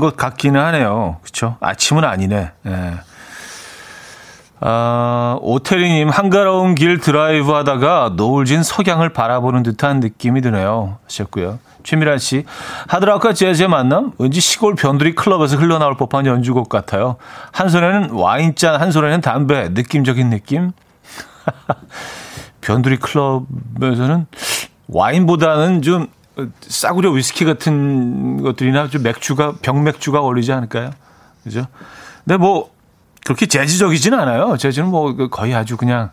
것 0.00 0.16
같기는 0.16 0.58
하네요. 0.60 1.18
그쵸? 1.22 1.56
아침은 1.60 2.04
아니네. 2.04 2.52
네. 2.62 2.94
아, 4.64 5.38
오태리님, 5.40 6.08
한가로운 6.08 6.76
길 6.76 7.00
드라이브 7.00 7.50
하다가 7.50 8.12
노을진 8.16 8.62
석양을 8.62 9.08
바라보는 9.08 9.64
듯한 9.64 9.98
느낌이 9.98 10.40
드네요. 10.40 10.98
하셨고요. 11.04 11.58
최미란 11.82 12.18
씨, 12.18 12.44
하드락과 12.86 13.32
재즈의 13.32 13.68
만남? 13.68 14.12
왠지 14.18 14.40
시골 14.40 14.76
변두리 14.76 15.16
클럽에서 15.16 15.56
흘러나올 15.56 15.96
법한 15.96 16.26
연주곡 16.26 16.68
같아요. 16.68 17.16
한 17.50 17.68
손에는 17.68 18.10
와인잔, 18.10 18.80
한 18.80 18.92
손에는 18.92 19.20
담배, 19.20 19.68
느낌적인 19.70 20.30
느낌? 20.30 20.70
변두리 22.60 22.98
클럽에서는 22.98 24.26
와인보다는 24.86 25.82
좀 25.82 26.06
싸구려 26.60 27.10
위스키 27.10 27.44
같은 27.44 28.40
것들이나 28.44 28.86
좀 28.86 29.02
맥주가, 29.02 29.54
병맥주가 29.60 30.20
어울리지 30.20 30.52
않을까요? 30.52 30.90
그죠? 31.42 31.66
근데 32.24 32.36
뭐, 32.36 32.70
그렇게 33.24 33.46
재즈적이지는 33.46 34.18
않아요. 34.20 34.56
재즈는 34.56 34.88
뭐 34.88 35.14
거의 35.28 35.54
아주 35.54 35.76
그냥 35.76 36.10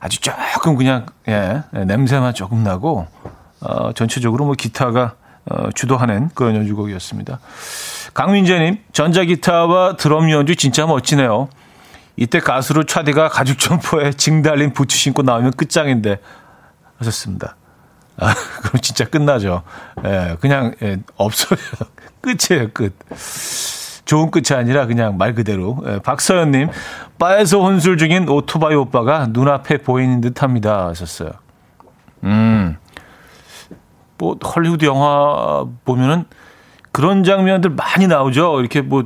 아주 0.00 0.20
조금 0.20 0.76
그냥 0.76 1.06
예, 1.28 1.62
냄새만 1.72 2.34
조금 2.34 2.62
나고 2.62 3.06
어, 3.60 3.92
전체적으로 3.92 4.44
뭐 4.44 4.54
기타가 4.54 5.14
어, 5.44 5.70
주도하는 5.72 6.30
그런 6.34 6.56
연주곡이었습니다. 6.56 7.40
강민재님 8.14 8.78
전자기타와 8.92 9.96
드럼 9.96 10.30
연주 10.30 10.56
진짜 10.56 10.86
멋지네요. 10.86 11.48
이때 12.16 12.40
가수로 12.40 12.84
차디가 12.84 13.28
가죽 13.28 13.58
점퍼에 13.58 14.12
징 14.12 14.42
달린 14.42 14.72
부츠 14.72 14.96
신고 14.96 15.22
나오면 15.22 15.52
끝장인데 15.52 16.18
하셨습니다. 16.98 17.56
아, 18.18 18.34
그럼 18.62 18.80
진짜 18.80 19.04
끝나죠. 19.04 19.62
예, 20.04 20.36
그냥 20.40 20.74
예, 20.82 20.98
없어요. 21.16 21.58
끝이에요, 22.20 22.70
끝. 22.72 22.96
좋은 24.04 24.30
끝이 24.30 24.56
아니라 24.58 24.86
그냥 24.86 25.16
말 25.16 25.34
그대로. 25.34 25.78
예, 25.86 25.98
박서연님, 26.00 26.68
바에서 27.18 27.60
혼술 27.60 27.98
중인 27.98 28.28
오토바이 28.28 28.74
오빠가 28.74 29.26
눈앞에 29.30 29.78
보이는 29.78 30.20
듯 30.20 30.42
합니다. 30.42 30.88
하셨어요. 30.88 31.30
음. 32.24 32.76
뭐 34.18 34.36
헐리우드 34.44 34.84
영화 34.84 35.64
보면은 35.84 36.24
그런 36.92 37.24
장면들 37.24 37.70
많이 37.70 38.06
나오죠. 38.06 38.60
이렇게 38.60 38.82
뭐 38.82 39.04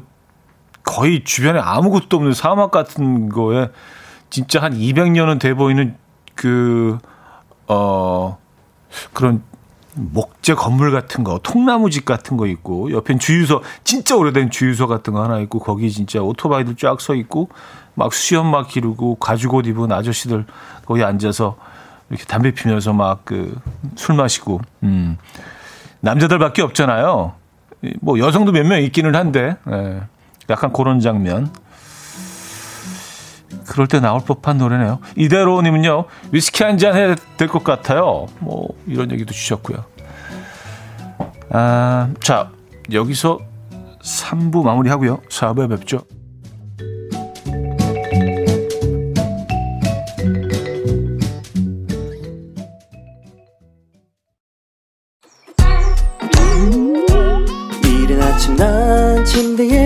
거의 0.83 1.25
주변에 1.25 1.59
아무것도 1.59 2.17
없는 2.17 2.33
사막 2.33 2.71
같은 2.71 3.29
거에 3.29 3.69
진짜 4.31 4.61
한 4.61 4.75
200년은 4.75 5.41
돼 5.41 5.55
보이는 5.55 5.97
그, 6.35 6.99
어, 7.67 8.39
그런 9.13 9.43
목재 9.97 10.55
건물 10.55 10.91
같은 10.93 11.25
거, 11.25 11.41
통나무 11.43 11.91
집 11.91 12.05
같은 12.05 12.37
거 12.37 12.47
있고, 12.47 12.91
옆엔 12.93 13.19
주유소, 13.19 13.63
진짜 13.83 14.15
오래된 14.17 14.51
주유소 14.51 14.87
같은 14.87 15.13
거 15.15 15.23
하나 15.23 15.39
있고, 15.41 15.59
거기 15.59 15.91
진짜 15.91 16.21
오토바이들 16.23 16.77
쫙 16.77 17.01
서 17.01 17.15
있고, 17.15 17.49
막 17.95 18.13
수염 18.13 18.51
막 18.51 18.69
기르고, 18.69 19.17
가죽 19.17 19.55
옷 19.55 19.67
입은 19.67 19.91
아저씨들 19.93 20.45
거기 20.85 21.03
앉아서 21.03 21.57
이렇게 22.11 22.25
담배 22.25 22.53
피면서 22.53 22.93
막 22.93 23.25
그 23.25 23.55
술 23.97 24.15
마시고, 24.17 24.61
음. 24.83 25.17
남자들밖에 26.01 26.63
없잖아요. 26.63 27.33
뭐 28.01 28.19
여성도 28.19 28.53
몇 28.53 28.65
명 28.67 28.83
있기는 28.83 29.15
한데, 29.15 29.57
예. 29.71 30.01
약간 30.51 30.73
그런 30.73 31.01
장면. 31.01 31.51
그럴 33.69 33.87
때 33.87 34.01
나올 34.01 34.21
법한 34.25 34.59
노래네요. 34.59 35.01
이대로님은요, 35.17 36.05
위스키 36.33 36.63
한 36.65 36.79
잔 36.79 36.95
해야 36.95 37.15
될 37.37 37.49
것 37.49 37.65
같아요. 37.65 38.27
뭐, 38.39 38.69
이런 38.87 39.11
얘기도 39.11 39.33
주셨고요. 39.33 39.85
아, 41.51 42.09
자, 42.21 42.51
여기서 42.93 43.39
3부 44.03 44.63
마무리하고요. 44.65 45.19
4부에 45.29 45.69
뵙죠. 45.71 46.03
침대에 59.25 59.86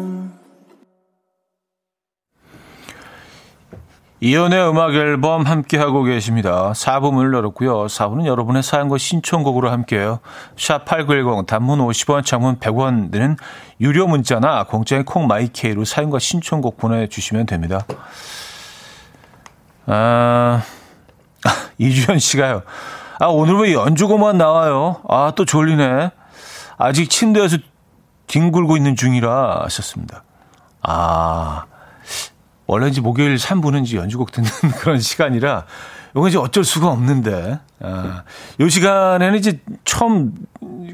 이연의 4.23 4.69
음악 4.69 4.93
앨범 4.93 5.47
함께하고 5.47 6.03
계십니다. 6.03 6.73
4부 6.73 7.11
문을 7.11 7.33
열었고요. 7.33 7.87
4부는 7.87 8.27
여러분의 8.27 8.61
사연과 8.61 8.99
신청곡으로 8.99 9.71
함께해요. 9.71 10.19
샵8910 10.55 11.47
단문 11.47 11.79
50원, 11.79 12.23
장문 12.23 12.59
100원 12.59 13.11
드는 13.11 13.35
유료 13.79 14.05
문자나 14.05 14.65
공짜인 14.65 15.05
콩마이케이로 15.05 15.85
사연과 15.85 16.19
신청곡 16.19 16.77
보내주시면 16.77 17.47
됩니다. 17.47 17.83
아, 19.87 20.61
이주연 21.79 22.19
씨가요. 22.19 22.61
아, 23.19 23.25
오늘 23.25 23.55
왜 23.55 23.73
연주곡만 23.73 24.37
나와요? 24.37 25.01
아, 25.09 25.33
또 25.35 25.45
졸리네. 25.45 26.11
아직 26.77 27.09
침대에서 27.09 27.57
뒹굴고 28.27 28.77
있는 28.77 28.95
중이라 28.95 29.63
하셨습니다. 29.63 30.23
아, 30.83 31.65
원래 32.71 32.87
이제 32.87 33.01
목요일 33.01 33.35
3부는 33.35 33.83
이제 33.83 33.97
연주곡 33.97 34.31
듣는 34.31 34.49
그런 34.79 34.97
시간이라 34.97 35.65
이건 36.11 36.29
이제 36.29 36.37
어쩔 36.37 36.63
수가 36.63 36.87
없는데 36.87 37.59
아, 37.81 38.23
요 38.61 38.69
시간에는 38.69 39.37
이제 39.37 39.59
처음 39.83 40.33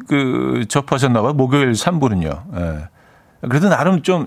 그 0.07 0.65
접하셨나 0.67 1.21
봐요. 1.21 1.33
목요일 1.33 1.73
3부는요. 1.73 2.55
예. 2.55 2.87
그래도 3.47 3.69
나름 3.69 4.01
좀 4.01 4.25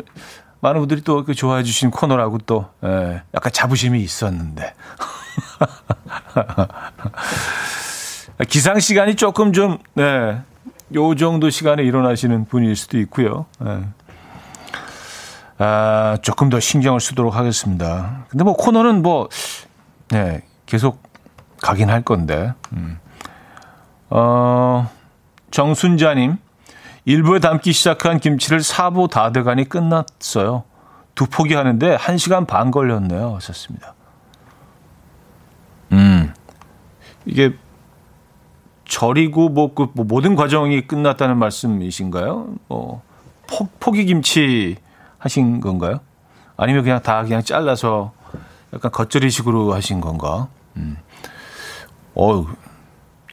많은 0.61 0.81
분들이 0.81 1.01
또 1.01 1.25
그 1.25 1.35
좋아해 1.35 1.65
주신 1.65 1.91
코너라고 1.91 2.39
또 2.47 2.67
예, 2.85 3.23
약간 3.35 3.53
자부심이 3.53 4.01
있었는데 4.01 4.73
기상 8.49 8.79
시간이 8.79 9.17
조금 9.17 9.53
좀 9.53 9.79
네. 9.95 10.41
요 10.95 11.15
정도 11.17 11.51
시간에 11.51 11.83
일어나시는 11.83 12.45
분일 12.45 12.77
수도 12.77 12.97
있고요. 13.01 13.47
예. 13.65 13.81
아, 15.63 16.17
조금 16.23 16.49
더 16.49 16.59
신경을 16.59 17.01
쓰도록 17.01 17.37
하겠습니다. 17.37 18.25
근데 18.31 18.45
뭐 18.45 18.55
코너는 18.55 19.03
뭐, 19.03 19.29
네, 20.09 20.41
계속 20.65 21.03
가긴 21.61 21.91
할 21.91 22.01
건데. 22.01 22.55
음. 22.73 22.99
어, 24.09 24.91
정순자님, 25.51 26.39
일부에 27.05 27.41
담기 27.41 27.75
시작한 27.75 28.21
김치를 28.21 28.63
사부 28.63 29.09
다 29.09 29.33
돼가니 29.33 29.69
끝났어요. 29.69 30.65
두 31.15 31.27
포기 31.27 31.53
하는데 31.53 31.95
한 31.95 32.17
시간 32.17 32.47
반 32.47 32.71
걸렸네요. 32.71 33.35
하셨습니다. 33.35 33.93
음, 35.93 36.33
이게 37.27 37.55
절이고 38.87 39.51
뭐, 39.51 39.75
그, 39.75 39.89
뭐 39.93 40.07
모든 40.07 40.37
과정이 40.37 40.87
끝났다는 40.87 41.37
말씀이신가요? 41.37 42.55
뭐, 42.69 43.03
포, 43.47 43.69
포기 43.79 44.07
김치, 44.07 44.79
하신 45.21 45.61
건가요? 45.61 46.01
아니면 46.57 46.83
그냥 46.83 47.01
다 47.01 47.23
그냥 47.23 47.43
잘라서 47.43 48.13
약간 48.75 48.91
겉절이식으로 48.91 49.73
하신 49.75 50.01
건가? 50.01 50.49
음. 50.77 50.97
어 52.15 52.47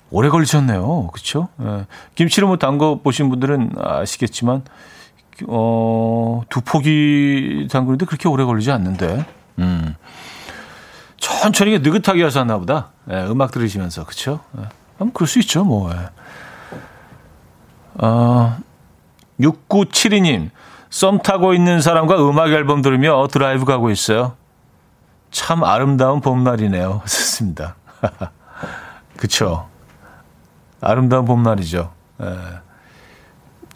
오래 0.09 0.29
걸리셨네요. 0.29 1.07
그렇죠? 1.07 1.49
예. 1.61 1.85
김치를 2.15 2.47
뭐 2.47 2.57
담궈 2.57 3.01
보신 3.01 3.29
분들은 3.29 3.71
아시겠지만 3.77 4.63
어, 5.47 6.41
두 6.49 6.61
포기 6.61 7.67
담그는데 7.71 8.05
그렇게 8.05 8.27
오래 8.29 8.43
걸리지 8.43 8.71
않는데. 8.71 9.25
음. 9.59 9.95
천천히 11.17 11.79
느긋하게 11.79 12.23
하셨나 12.23 12.57
보다. 12.57 12.91
예, 13.11 13.25
음악 13.25 13.51
들으시면서. 13.51 14.05
그렇죠? 14.05 14.39
예. 14.57 15.09
그럴 15.13 15.27
수 15.27 15.39
있죠, 15.39 15.63
뭐. 15.63 15.91
예. 15.91 16.09
어, 17.95 18.57
6972님. 19.39 20.49
썸 20.89 21.19
타고 21.19 21.53
있는 21.53 21.81
사람과 21.81 22.15
음악 22.27 22.49
앨범 22.49 22.81
들으며 22.81 23.27
드라이브 23.27 23.65
가고 23.65 23.89
있어요. 23.89 24.33
참 25.31 25.63
아름다운 25.63 26.21
봄날이네요. 26.21 27.01
좋습니다. 27.05 27.75
그쵸. 29.17 29.67
아름다운 30.79 31.25
봄날이죠. 31.25 31.91
에. 32.21 32.25
예. 32.25 32.29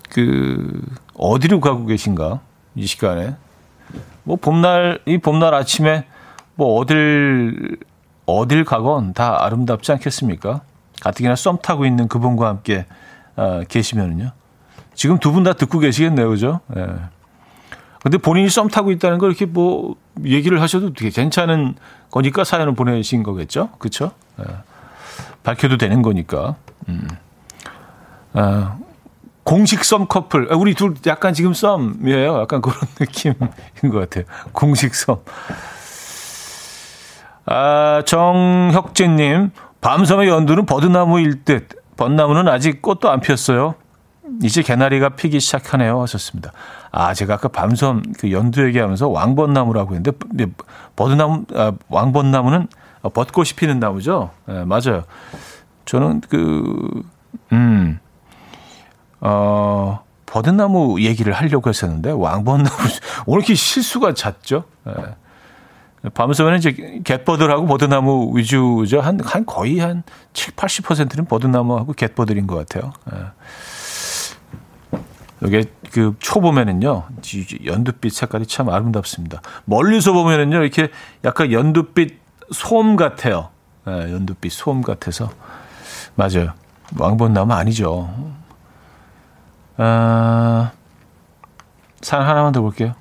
그, 0.09 0.81
어디로 1.15 1.61
가고 1.61 1.85
계신가? 1.85 2.41
이 2.75 2.85
시간에. 2.85 3.35
뭐, 4.23 4.35
봄날, 4.35 4.99
이 5.05 5.17
봄날 5.17 5.53
아침에 5.53 6.05
뭐, 6.55 6.77
어딜, 6.79 7.77
어딜 8.25 8.65
가건 8.65 9.13
다 9.13 9.43
아름답지 9.43 9.91
않겠습니까? 9.93 10.61
가뜩이나 11.01 11.35
썸 11.35 11.57
타고 11.61 11.85
있는 11.85 12.07
그분과 12.07 12.47
함께 12.47 12.85
어, 13.35 13.61
계시면은요. 13.67 14.31
지금 14.93 15.17
두 15.19 15.31
분 15.31 15.43
다 15.43 15.53
듣고 15.53 15.79
계시겠네요, 15.79 16.29
그죠? 16.29 16.59
예. 16.75 16.85
근데 18.03 18.17
본인이 18.17 18.49
썸 18.49 18.67
타고 18.67 18.91
있다는 18.91 19.17
걸 19.19 19.29
이렇게 19.29 19.45
뭐 19.45 19.95
얘기를 20.23 20.61
하셔도 20.61 20.93
되게 20.93 21.09
괜찮은 21.11 21.75
거니까 22.09 22.43
사연을 22.43 22.73
보내신 22.75 23.23
거겠죠? 23.23 23.69
그쵸? 23.79 24.11
예. 24.39 24.43
밝혀도 25.43 25.77
되는 25.77 26.01
거니까. 26.01 26.55
음. 26.89 27.07
아, 28.33 28.77
공식 29.43 29.83
썸 29.83 30.07
커플. 30.07 30.47
아, 30.51 30.55
우리 30.55 30.73
둘 30.73 30.95
약간 31.07 31.33
지금 31.33 31.53
썸이에요. 31.53 32.41
약간 32.41 32.61
그런 32.61 32.77
느낌인 32.99 33.35
것 33.91 33.99
같아요. 33.99 34.25
공식 34.51 34.93
썸. 34.95 35.19
아, 37.45 38.03
정혁진님, 38.05 39.51
밤섬의 39.81 40.27
연두는 40.29 40.65
버드나무일 40.65 41.43
듯. 41.43 41.69
벚나무는 41.97 42.47
아직 42.47 42.81
꽃도 42.81 43.09
안 43.11 43.19
피었어요. 43.19 43.75
이제 44.43 44.61
개나리가 44.61 45.09
피기 45.09 45.39
시작하네요. 45.39 46.01
하셨습니다. 46.01 46.51
아, 46.91 47.13
제가 47.13 47.35
아까 47.35 47.47
밤섬 47.47 48.03
그 48.19 48.31
연두 48.31 48.65
얘기하면서 48.67 49.09
왕벚나무라고 49.09 49.95
했는데, 49.95 50.11
버드나무, 50.95 51.45
아, 51.53 51.73
왕벚나무는 51.89 52.67
벚꽃이 53.01 53.49
피는 53.55 53.79
나무죠. 53.79 54.31
네, 54.45 54.63
맞아요. 54.65 55.03
저는 55.85 56.21
그, 56.29 57.03
음, 57.51 57.99
어, 59.19 60.03
버드나무 60.25 61.01
얘기를 61.01 61.33
하려고 61.33 61.69
했었는데, 61.69 62.11
왕벚나무, 62.11 62.69
오늘 63.25 63.41
이렇게 63.41 63.55
실수가 63.55 64.13
잦죠. 64.13 64.65
네. 64.85 64.93
밤섬에는 66.13 66.57
이제 66.57 67.01
갯버들하고 67.03 67.67
버드나무 67.67 68.31
위주죠. 68.35 69.01
한, 69.01 69.19
한 69.23 69.45
거의 69.45 69.77
한 69.79 70.01
7, 70.33 70.55
80%는 70.55 71.25
버드나무하고 71.25 71.93
갯버들인 71.93 72.47
것 72.47 72.55
같아요. 72.55 72.91
네. 73.11 73.19
여기 75.43 75.65
그 75.91 76.15
초 76.19 76.39
보면은요, 76.39 77.03
연두빛 77.65 78.13
색깔이 78.13 78.45
참 78.45 78.69
아름답습니다. 78.69 79.41
멀리서 79.65 80.13
보면은요, 80.13 80.61
이렇게 80.61 80.89
약간 81.25 81.51
연두빛 81.51 82.19
솜 82.51 82.95
같아요. 82.95 83.49
네, 83.85 84.13
연두빛 84.13 84.51
솜 84.51 84.81
같아서. 84.81 85.31
맞아요. 86.15 86.53
왕본나무 86.97 87.53
아니죠. 87.53 88.13
아, 89.77 90.71
산 92.01 92.21
하나만 92.21 92.51
더 92.51 92.61
볼게요. 92.61 92.93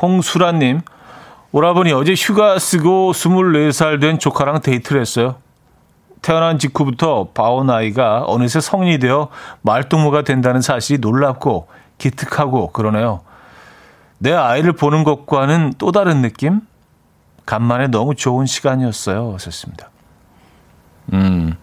홍수라님, 0.00 0.80
오라버니 1.52 1.92
어제 1.92 2.14
휴가 2.14 2.58
쓰고 2.58 3.12
24살 3.12 4.00
된 4.00 4.18
조카랑 4.18 4.60
데이트를 4.62 5.00
했어요. 5.00 5.36
태어난 6.24 6.58
직후부터 6.58 7.28
바온 7.34 7.68
아이가 7.68 8.24
어느새 8.26 8.58
성인이 8.58 8.98
되어 8.98 9.28
말동무가 9.60 10.22
된다는 10.22 10.62
사실이 10.62 10.98
놀랍고 11.00 11.68
기특하고 11.98 12.72
그러네요. 12.72 13.20
내 14.16 14.32
아이를 14.32 14.72
보는 14.72 15.04
것과는 15.04 15.74
또 15.76 15.92
다른 15.92 16.22
느낌? 16.22 16.62
간만에 17.44 17.88
너무 17.88 18.14
좋은 18.14 18.46
시간이었어요. 18.46 19.34
하셨습니다. 19.34 19.90
음, 21.12 21.58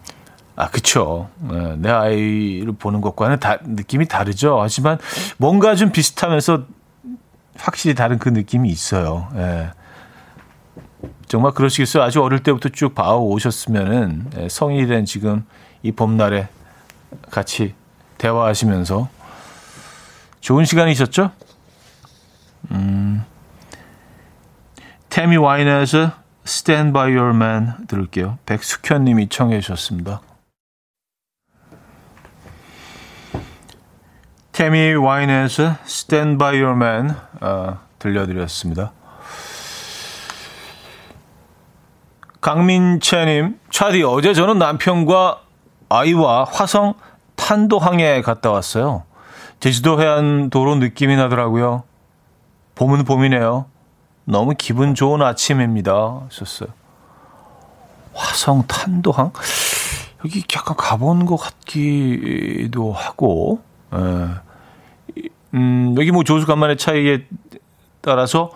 아, 0.54 0.68
그쵸. 0.68 1.28
네, 1.40 1.74
내 1.78 1.90
아이를 1.90 2.72
보는 2.78 3.00
것과는 3.00 3.40
다, 3.40 3.58
느낌이 3.64 4.06
다르죠. 4.06 4.60
하지만 4.60 4.96
뭔가 5.38 5.74
좀 5.74 5.90
비슷하면서 5.90 6.62
확실히 7.58 7.96
다른 7.96 8.20
그 8.20 8.28
느낌이 8.28 8.68
있어요. 8.68 9.26
예. 9.34 9.70
정말 11.32 11.52
그러시겠어요. 11.52 12.02
아주 12.02 12.22
어릴 12.22 12.40
때부터 12.42 12.68
쭉 12.68 12.94
봐오 12.94 13.30
오셨으면은 13.30 14.32
예, 14.36 14.50
성인이 14.50 14.86
된 14.86 15.06
지금 15.06 15.46
이 15.82 15.90
봄날에 15.90 16.48
같이 17.30 17.74
대화하시면서 18.18 19.08
좋은 20.40 20.66
시간이셨죠? 20.66 21.30
음. 22.72 23.24
테미 25.08 25.38
와이너즈 25.38 26.10
Stand 26.46 26.92
by 26.92 27.16
Your 27.16 27.34
Man 27.34 27.86
들을게요. 27.86 28.36
백숙현 28.44 29.04
님이 29.04 29.30
청해 29.30 29.60
주셨습니다. 29.60 30.20
테미 34.52 34.96
와이너즈 34.96 35.76
Stand 35.86 36.36
by 36.36 36.62
Your 36.62 36.76
Man 36.76 37.16
어, 37.40 37.78
들려드렸습니다. 37.98 38.92
강민채님, 42.42 43.60
차디, 43.70 44.02
어제 44.02 44.34
저는 44.34 44.58
남편과 44.58 45.42
아이와 45.88 46.44
화성 46.44 46.94
탄도항에 47.36 48.20
갔다 48.20 48.50
왔어요. 48.50 49.04
제주도 49.60 50.02
해안 50.02 50.50
도로 50.50 50.74
느낌이 50.74 51.14
나더라고요. 51.14 51.84
봄은 52.74 53.04
봄이네요. 53.04 53.66
너무 54.24 54.54
기분 54.58 54.96
좋은 54.96 55.22
아침입니다. 55.22 56.22
하셨어요. 56.26 56.70
화성 58.12 58.64
탄도항? 58.66 59.30
여기 60.24 60.42
약간 60.56 60.76
가본 60.76 61.26
것 61.26 61.36
같기도 61.36 62.92
하고, 62.92 63.62
에. 63.94 63.98
예. 65.18 65.28
음, 65.54 65.94
여기 65.96 66.10
뭐 66.10 66.24
조수 66.24 66.46
간만의 66.46 66.76
차이에 66.76 67.24
따라서 68.00 68.50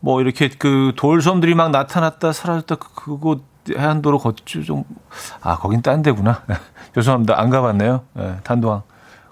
뭐 0.00 0.20
이렇게 0.20 0.48
그 0.48 0.92
돌섬들이 0.96 1.54
막 1.54 1.70
나타났다 1.70 2.32
사라졌다 2.32 2.74
그, 2.76 2.94
그곳 2.94 3.44
해안도로 3.70 4.18
걷죠. 4.18 4.62
좀아 4.62 5.58
거긴 5.58 5.82
딴 5.82 6.02
데구나. 6.02 6.42
죄송합니다. 6.94 7.38
안 7.38 7.50
가봤네요. 7.50 8.02
네, 8.14 8.36
단도항. 8.42 8.82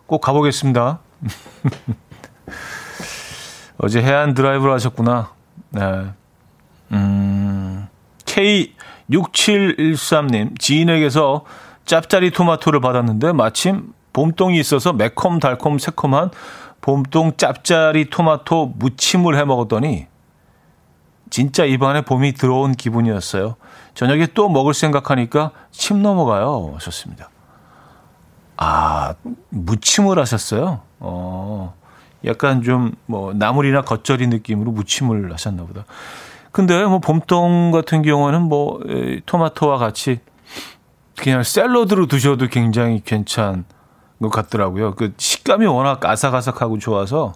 꼭 0.07 0.21
가보겠습니다. 0.21 0.99
어제 3.79 4.03
해안 4.03 4.35
드라이브를 4.35 4.75
하셨구나. 4.75 5.31
네. 5.71 6.07
음 6.93 7.89
K6713님 8.25 10.59
지인에게서 10.59 11.45
짭짜리 11.85 12.31
토마토를 12.31 12.81
받았는데 12.81 13.33
마침 13.33 13.93
봄동이 14.13 14.61
있어서 14.61 14.93
매콤 14.93 15.41
달콤 15.41 15.79
새콤한 15.79 16.31
봄동 16.81 17.37
짭짜리 17.37 18.09
토마토 18.11 18.75
무침을 18.77 19.37
해 19.37 19.45
먹었더니 19.45 20.07
진짜 21.31 21.65
입안에 21.65 22.03
봄이 22.03 22.35
들어온 22.35 22.73
기분이었어요. 22.73 23.57
저녁에 23.95 24.27
또 24.35 24.49
먹을 24.49 24.75
생각하니까 24.75 25.51
침 25.71 26.03
넘어가요. 26.03 26.73
하셨습니다. 26.75 27.31
아, 28.57 29.15
무침을 29.51 30.19
하셨어요? 30.19 30.81
어, 31.01 31.75
약간 32.25 32.63
좀 32.63 32.93
뭐 33.07 33.33
나물이나 33.35 33.83
겉절이 33.83 34.27
느낌으로 34.29 34.73
무침을 34.73 35.33
하셨나 35.33 35.65
보다. 35.65 35.85
근데 36.53 36.85
뭐 36.85 36.99
봄동 37.01 37.71
같은 37.71 38.03
경우는 38.03 38.43
뭐 38.43 38.81
토마토와 39.27 39.79
같이 39.79 40.21
그냥 41.19 41.43
샐러드로 41.43 42.07
드셔도 42.07 42.47
굉장히 42.49 43.03
괜찮은 43.05 43.65
것 44.21 44.31
같더라고요. 44.31 44.95
그 44.95 45.13
식감이 45.19 45.67
워낙 45.67 46.03
아삭아삭하고 46.05 46.79
좋아서 46.79 47.35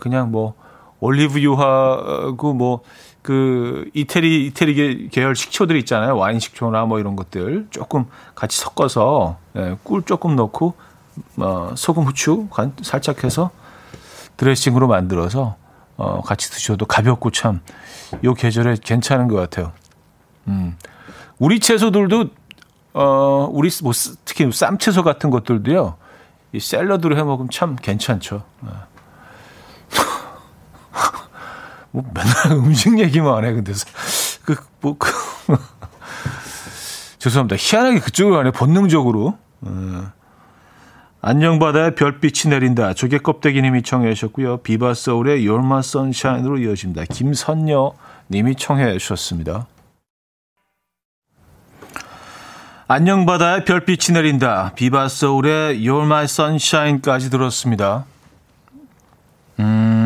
그냥 0.00 0.32
뭐 0.32 0.54
올리브유하고 0.98 2.54
뭐 2.54 2.80
그 3.22 3.88
이태리 3.94 4.46
이태리 4.46 5.08
계열 5.10 5.36
식초들 5.36 5.76
있잖아요. 5.78 6.16
와인 6.16 6.40
식초나 6.40 6.86
뭐 6.86 6.98
이런 6.98 7.16
것들 7.16 7.66
조금 7.70 8.06
같이 8.34 8.58
섞어서 8.58 9.36
예, 9.56 9.76
꿀 9.82 10.02
조금 10.02 10.36
넣고 10.36 10.74
어, 11.36 11.72
소금 11.76 12.04
후추 12.04 12.48
간 12.50 12.72
살짝 12.82 13.24
해서 13.24 13.50
드레싱으로 14.36 14.88
만들어서 14.88 15.56
어, 15.96 16.22
같이 16.22 16.50
드셔도 16.50 16.86
가볍고 16.86 17.30
참 17.30 17.60
요 18.24 18.34
계절에 18.34 18.76
괜찮은 18.82 19.28
것 19.28 19.36
같아요. 19.36 19.72
음. 20.48 20.76
우리 21.38 21.60
채소들도 21.60 22.26
어 22.92 23.48
우리 23.52 23.70
뭐 23.82 23.92
특히 24.24 24.50
쌈채소 24.50 25.04
같은 25.04 25.30
것들도요. 25.30 25.96
이 26.52 26.60
샐러드로 26.60 27.16
해 27.16 27.22
먹으면 27.22 27.50
참 27.50 27.76
괜찮죠. 27.76 28.42
어. 31.92 32.02
뭐 32.02 32.04
맨날 32.14 32.58
음식 32.66 32.98
얘기만 32.98 33.44
해. 33.44 33.52
근데 33.52 33.72
그 34.44 34.70
뭐 34.80 34.96
그, 34.98 35.10
죄송합니다. 37.18 37.56
희한하게 37.58 38.00
그쪽으로 38.00 38.36
가네. 38.36 38.50
본능적으로. 38.50 39.38
어. 39.62 40.12
안녕바다에 41.22 41.94
별빛이 41.96 42.48
내린다. 42.50 42.94
조개 42.94 43.18
껍데기 43.18 43.60
님이 43.60 43.82
청해 43.82 44.14
주셨고요. 44.14 44.58
비바 44.58 44.94
서울의 44.94 45.44
You're 45.46 45.62
My 45.62 45.80
Sunshine으로 45.80 46.56
이어집니다. 46.58 47.04
김선녀 47.04 47.92
님이 48.30 48.54
청해 48.56 48.96
주셨습니다. 48.96 49.66
안녕바다에 52.88 53.64
별빛이 53.64 54.14
내린다. 54.14 54.72
비바 54.74 55.08
서울의 55.08 55.80
You're 55.82 56.04
My 56.04 56.24
Sunshine까지 56.24 57.28
들었습니다. 57.28 58.06
음, 59.58 59.99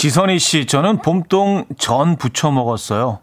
지선희 0.00 0.38
씨, 0.38 0.64
저는 0.64 1.02
봄동 1.02 1.66
전 1.76 2.16
부쳐 2.16 2.50
먹었어요. 2.50 3.18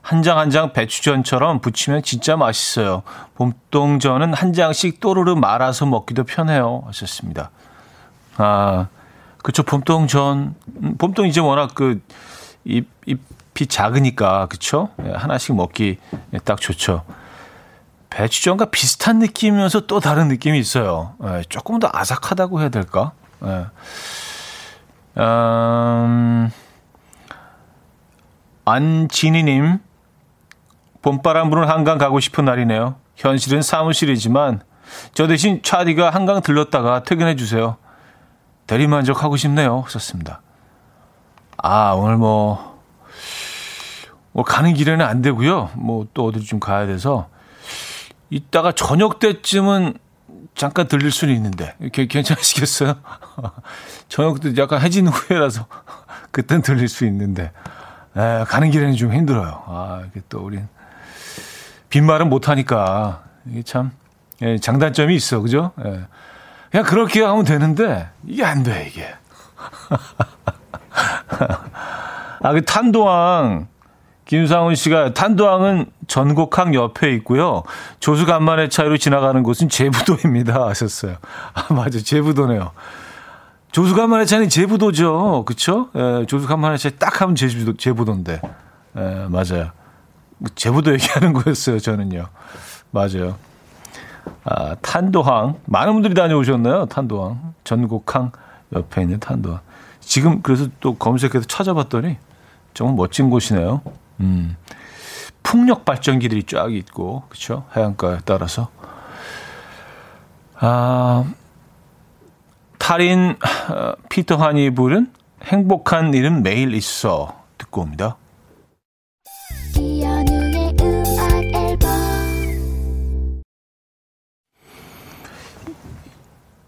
한 0.00 0.22
장 0.22 0.38
한 0.38 0.48
장 0.48 0.72
배추전처럼 0.72 1.60
부치면 1.60 2.02
진짜 2.04 2.38
맛있어요. 2.38 3.02
봄동전은 3.34 4.32
한 4.32 4.54
장씩 4.54 4.98
또르르 5.00 5.34
말아서 5.34 5.84
먹기도 5.84 6.24
편해요. 6.24 6.84
하셨습니다. 6.86 7.50
아, 8.38 8.86
그쵸. 9.42 9.62
봄동전. 9.62 10.54
음, 10.82 10.96
봄동 10.96 11.26
이제 11.26 11.38
워낙 11.42 11.72
그, 11.74 12.00
잎, 12.64 12.88
잎이 13.04 13.66
작으니까, 13.68 14.46
그쵸? 14.46 14.88
예, 15.04 15.10
하나씩 15.12 15.54
먹기 15.54 15.98
딱 16.46 16.58
좋죠. 16.62 17.04
배추전과 18.08 18.70
비슷한 18.70 19.18
느낌이면서 19.18 19.80
또 19.80 20.00
다른 20.00 20.28
느낌이 20.28 20.58
있어요. 20.58 21.12
예, 21.24 21.42
조금 21.50 21.78
더 21.78 21.90
아삭하다고 21.92 22.60
해야 22.62 22.70
될까? 22.70 23.12
예. 23.44 23.66
음, 25.18 26.50
안진희님, 28.64 29.78
봄바람 31.02 31.50
부는 31.50 31.68
한강 31.68 31.98
가고 31.98 32.20
싶은 32.20 32.44
날이네요. 32.44 32.94
현실은 33.16 33.60
사무실이지만 33.62 34.62
저 35.14 35.26
대신 35.26 35.62
차디가 35.62 36.10
한강 36.10 36.40
들렀다가 36.42 37.02
퇴근해 37.02 37.36
주세요. 37.36 37.76
대리만족하고 38.66 39.36
싶네요. 39.36 39.84
썼습니다. 39.88 40.40
아, 41.58 41.92
오늘 41.92 42.16
뭐, 42.16 42.80
뭐 44.32 44.44
가는 44.44 44.72
길에는 44.72 45.04
안 45.04 45.20
되고요. 45.22 45.70
뭐 45.74 46.06
또 46.14 46.26
어디 46.26 46.40
좀 46.40 46.58
가야 46.60 46.86
돼서 46.86 47.28
이따가 48.30 48.72
저녁 48.72 49.18
때쯤은 49.18 49.94
잠깐 50.54 50.88
들릴 50.88 51.10
수는 51.10 51.34
있는데 51.34 51.74
괜찮으시겠어요? 51.92 52.94
저녁도 54.08 54.56
약간 54.56 54.80
해진 54.80 55.08
후에라서 55.08 55.66
그땐 56.30 56.62
들릴 56.62 56.88
수 56.88 57.04
있는데 57.06 57.52
에, 58.16 58.44
가는 58.44 58.70
길에는 58.70 58.96
좀 58.96 59.12
힘들어요. 59.12 59.62
아 59.66 60.02
이게 60.08 60.20
또 60.28 60.40
우린 60.40 60.68
빈말은 61.88 62.28
못 62.28 62.48
하니까 62.48 63.24
이게 63.46 63.62
참 63.62 63.92
예, 64.42 64.58
장단점이 64.58 65.14
있어, 65.14 65.40
그죠? 65.40 65.72
예. 65.84 66.00
그냥 66.70 66.86
그렇게 66.86 67.22
하면 67.22 67.44
되는데 67.44 68.08
이게 68.26 68.44
안 68.44 68.62
돼, 68.62 68.88
이게. 68.88 69.08
아, 72.42 72.52
그 72.52 72.64
탄도왕 72.64 73.68
김상훈 74.32 74.74
씨가 74.76 75.12
탄도항은 75.12 75.84
전곡항 76.06 76.74
옆에 76.74 77.12
있고요. 77.16 77.64
조수 78.00 78.24
간만의 78.24 78.70
차이로 78.70 78.96
지나가는 78.96 79.42
곳은 79.42 79.68
제부도입니다. 79.68 80.68
하셨어요. 80.68 81.16
아, 81.52 81.74
맞아. 81.74 81.98
제부도네요. 82.00 82.70
조수 83.72 83.94
간만의 83.94 84.26
차이는 84.26 84.48
제부도죠. 84.48 85.44
그쵸? 85.44 85.90
예, 85.96 86.24
조수 86.24 86.46
간만의 86.46 86.78
차이 86.78 86.92
딱 86.98 87.20
하면 87.20 87.34
제부도, 87.34 87.76
제부도인데. 87.76 88.40
예, 88.96 89.26
맞아요. 89.28 89.70
제부도 90.54 90.94
얘기하는 90.94 91.34
거였어요. 91.44 91.78
저는요. 91.78 92.26
맞아요. 92.90 93.36
아, 94.44 94.76
탄도항. 94.76 95.56
많은 95.66 95.92
분들이 95.92 96.14
다녀오셨나요? 96.14 96.86
탄도항. 96.86 97.52
전곡항 97.64 98.32
옆에 98.74 99.02
있는 99.02 99.20
탄도항. 99.20 99.60
지금 100.00 100.40
그래서 100.40 100.68
또 100.80 100.94
검색해서 100.94 101.44
찾아봤더니 101.46 102.16
정말 102.72 102.96
멋진 102.96 103.28
곳이네요. 103.28 103.82
음. 104.22 104.56
풍력 105.42 105.84
발전기들이 105.84 106.44
쫙 106.44 106.72
있고, 106.72 107.24
그쵸? 107.28 107.64
해안가에 107.76 108.18
따라서. 108.24 108.70
아, 110.58 111.24
탈인 112.78 113.36
어, 113.70 113.92
피터 114.08 114.36
한이 114.36 114.70
부른 114.70 115.12
행복한 115.44 116.14
일은 116.14 116.42
매일 116.42 116.72
있어. 116.74 117.34
듣고 117.58 117.82
옵니다. 117.82 118.16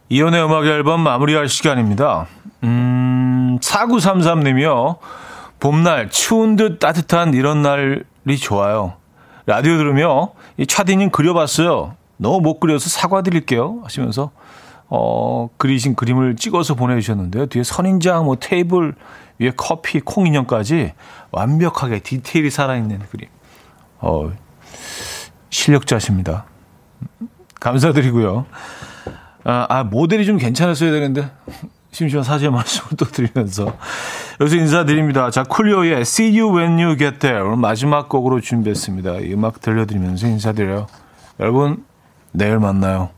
이연의 0.09 0.45
음악 0.45 0.67
앨범 0.67 1.01
마무리할 1.01 1.49
시간입니다. 1.49 2.27
음, 2.63 3.59
4933님이요. 3.61 4.99
봄날 5.65 6.11
추운 6.11 6.57
듯 6.57 6.79
따뜻한 6.79 7.33
이런 7.33 7.63
날이 7.63 8.37
좋아요. 8.39 8.97
라디오 9.47 9.79
들으며 9.79 10.33
이 10.59 10.67
차디님 10.67 11.09
그려봤어요. 11.09 11.97
너무 12.19 12.43
못 12.43 12.61
그려서 12.61 12.91
사과드릴게요. 12.91 13.81
하시면서 13.83 14.31
어, 14.89 15.49
그리신 15.57 15.95
그림을 15.95 16.37
찍어서 16.37 16.75
보내주셨는데요. 16.75 17.47
뒤에 17.47 17.63
선인장, 17.63 18.27
뭐 18.27 18.37
테이블 18.39 18.95
위에 19.39 19.53
커피, 19.57 20.01
콩 20.01 20.27
인형까지 20.27 20.93
완벽하게 21.31 22.01
디테일이 22.01 22.51
살아있는 22.51 22.99
그림. 23.11 23.31
어, 24.01 24.31
실력자십니다. 25.49 26.45
감사드리고요. 27.61 28.45
아, 29.45 29.67
아, 29.71 29.83
모델이 29.83 30.27
좀 30.27 30.37
괜찮았어야 30.37 30.91
되는데 30.91 31.31
심심한 31.95 32.25
사죄 32.25 32.51
말씀을 32.51 32.97
또 32.99 33.05
드리면서 33.05 33.77
여기서 34.41 34.57
인사드립니다. 34.57 35.31
자, 35.31 35.45
쿨리오의 35.45 36.01
See 36.01 36.39
You 36.39 36.57
When 36.57 36.81
You 36.81 36.99
Get 36.99 37.21
There 37.21 37.43
오늘 37.43 37.57
마지막 37.57 38.09
곡으로 38.09 38.41
준비했습니다. 38.41 39.21
이 39.21 39.33
음악 39.33 39.61
들려드리면서 39.61 40.27
인사드려요. 40.27 40.89
여러분, 41.39 41.85
내일 42.33 42.59
만나요. 42.59 43.11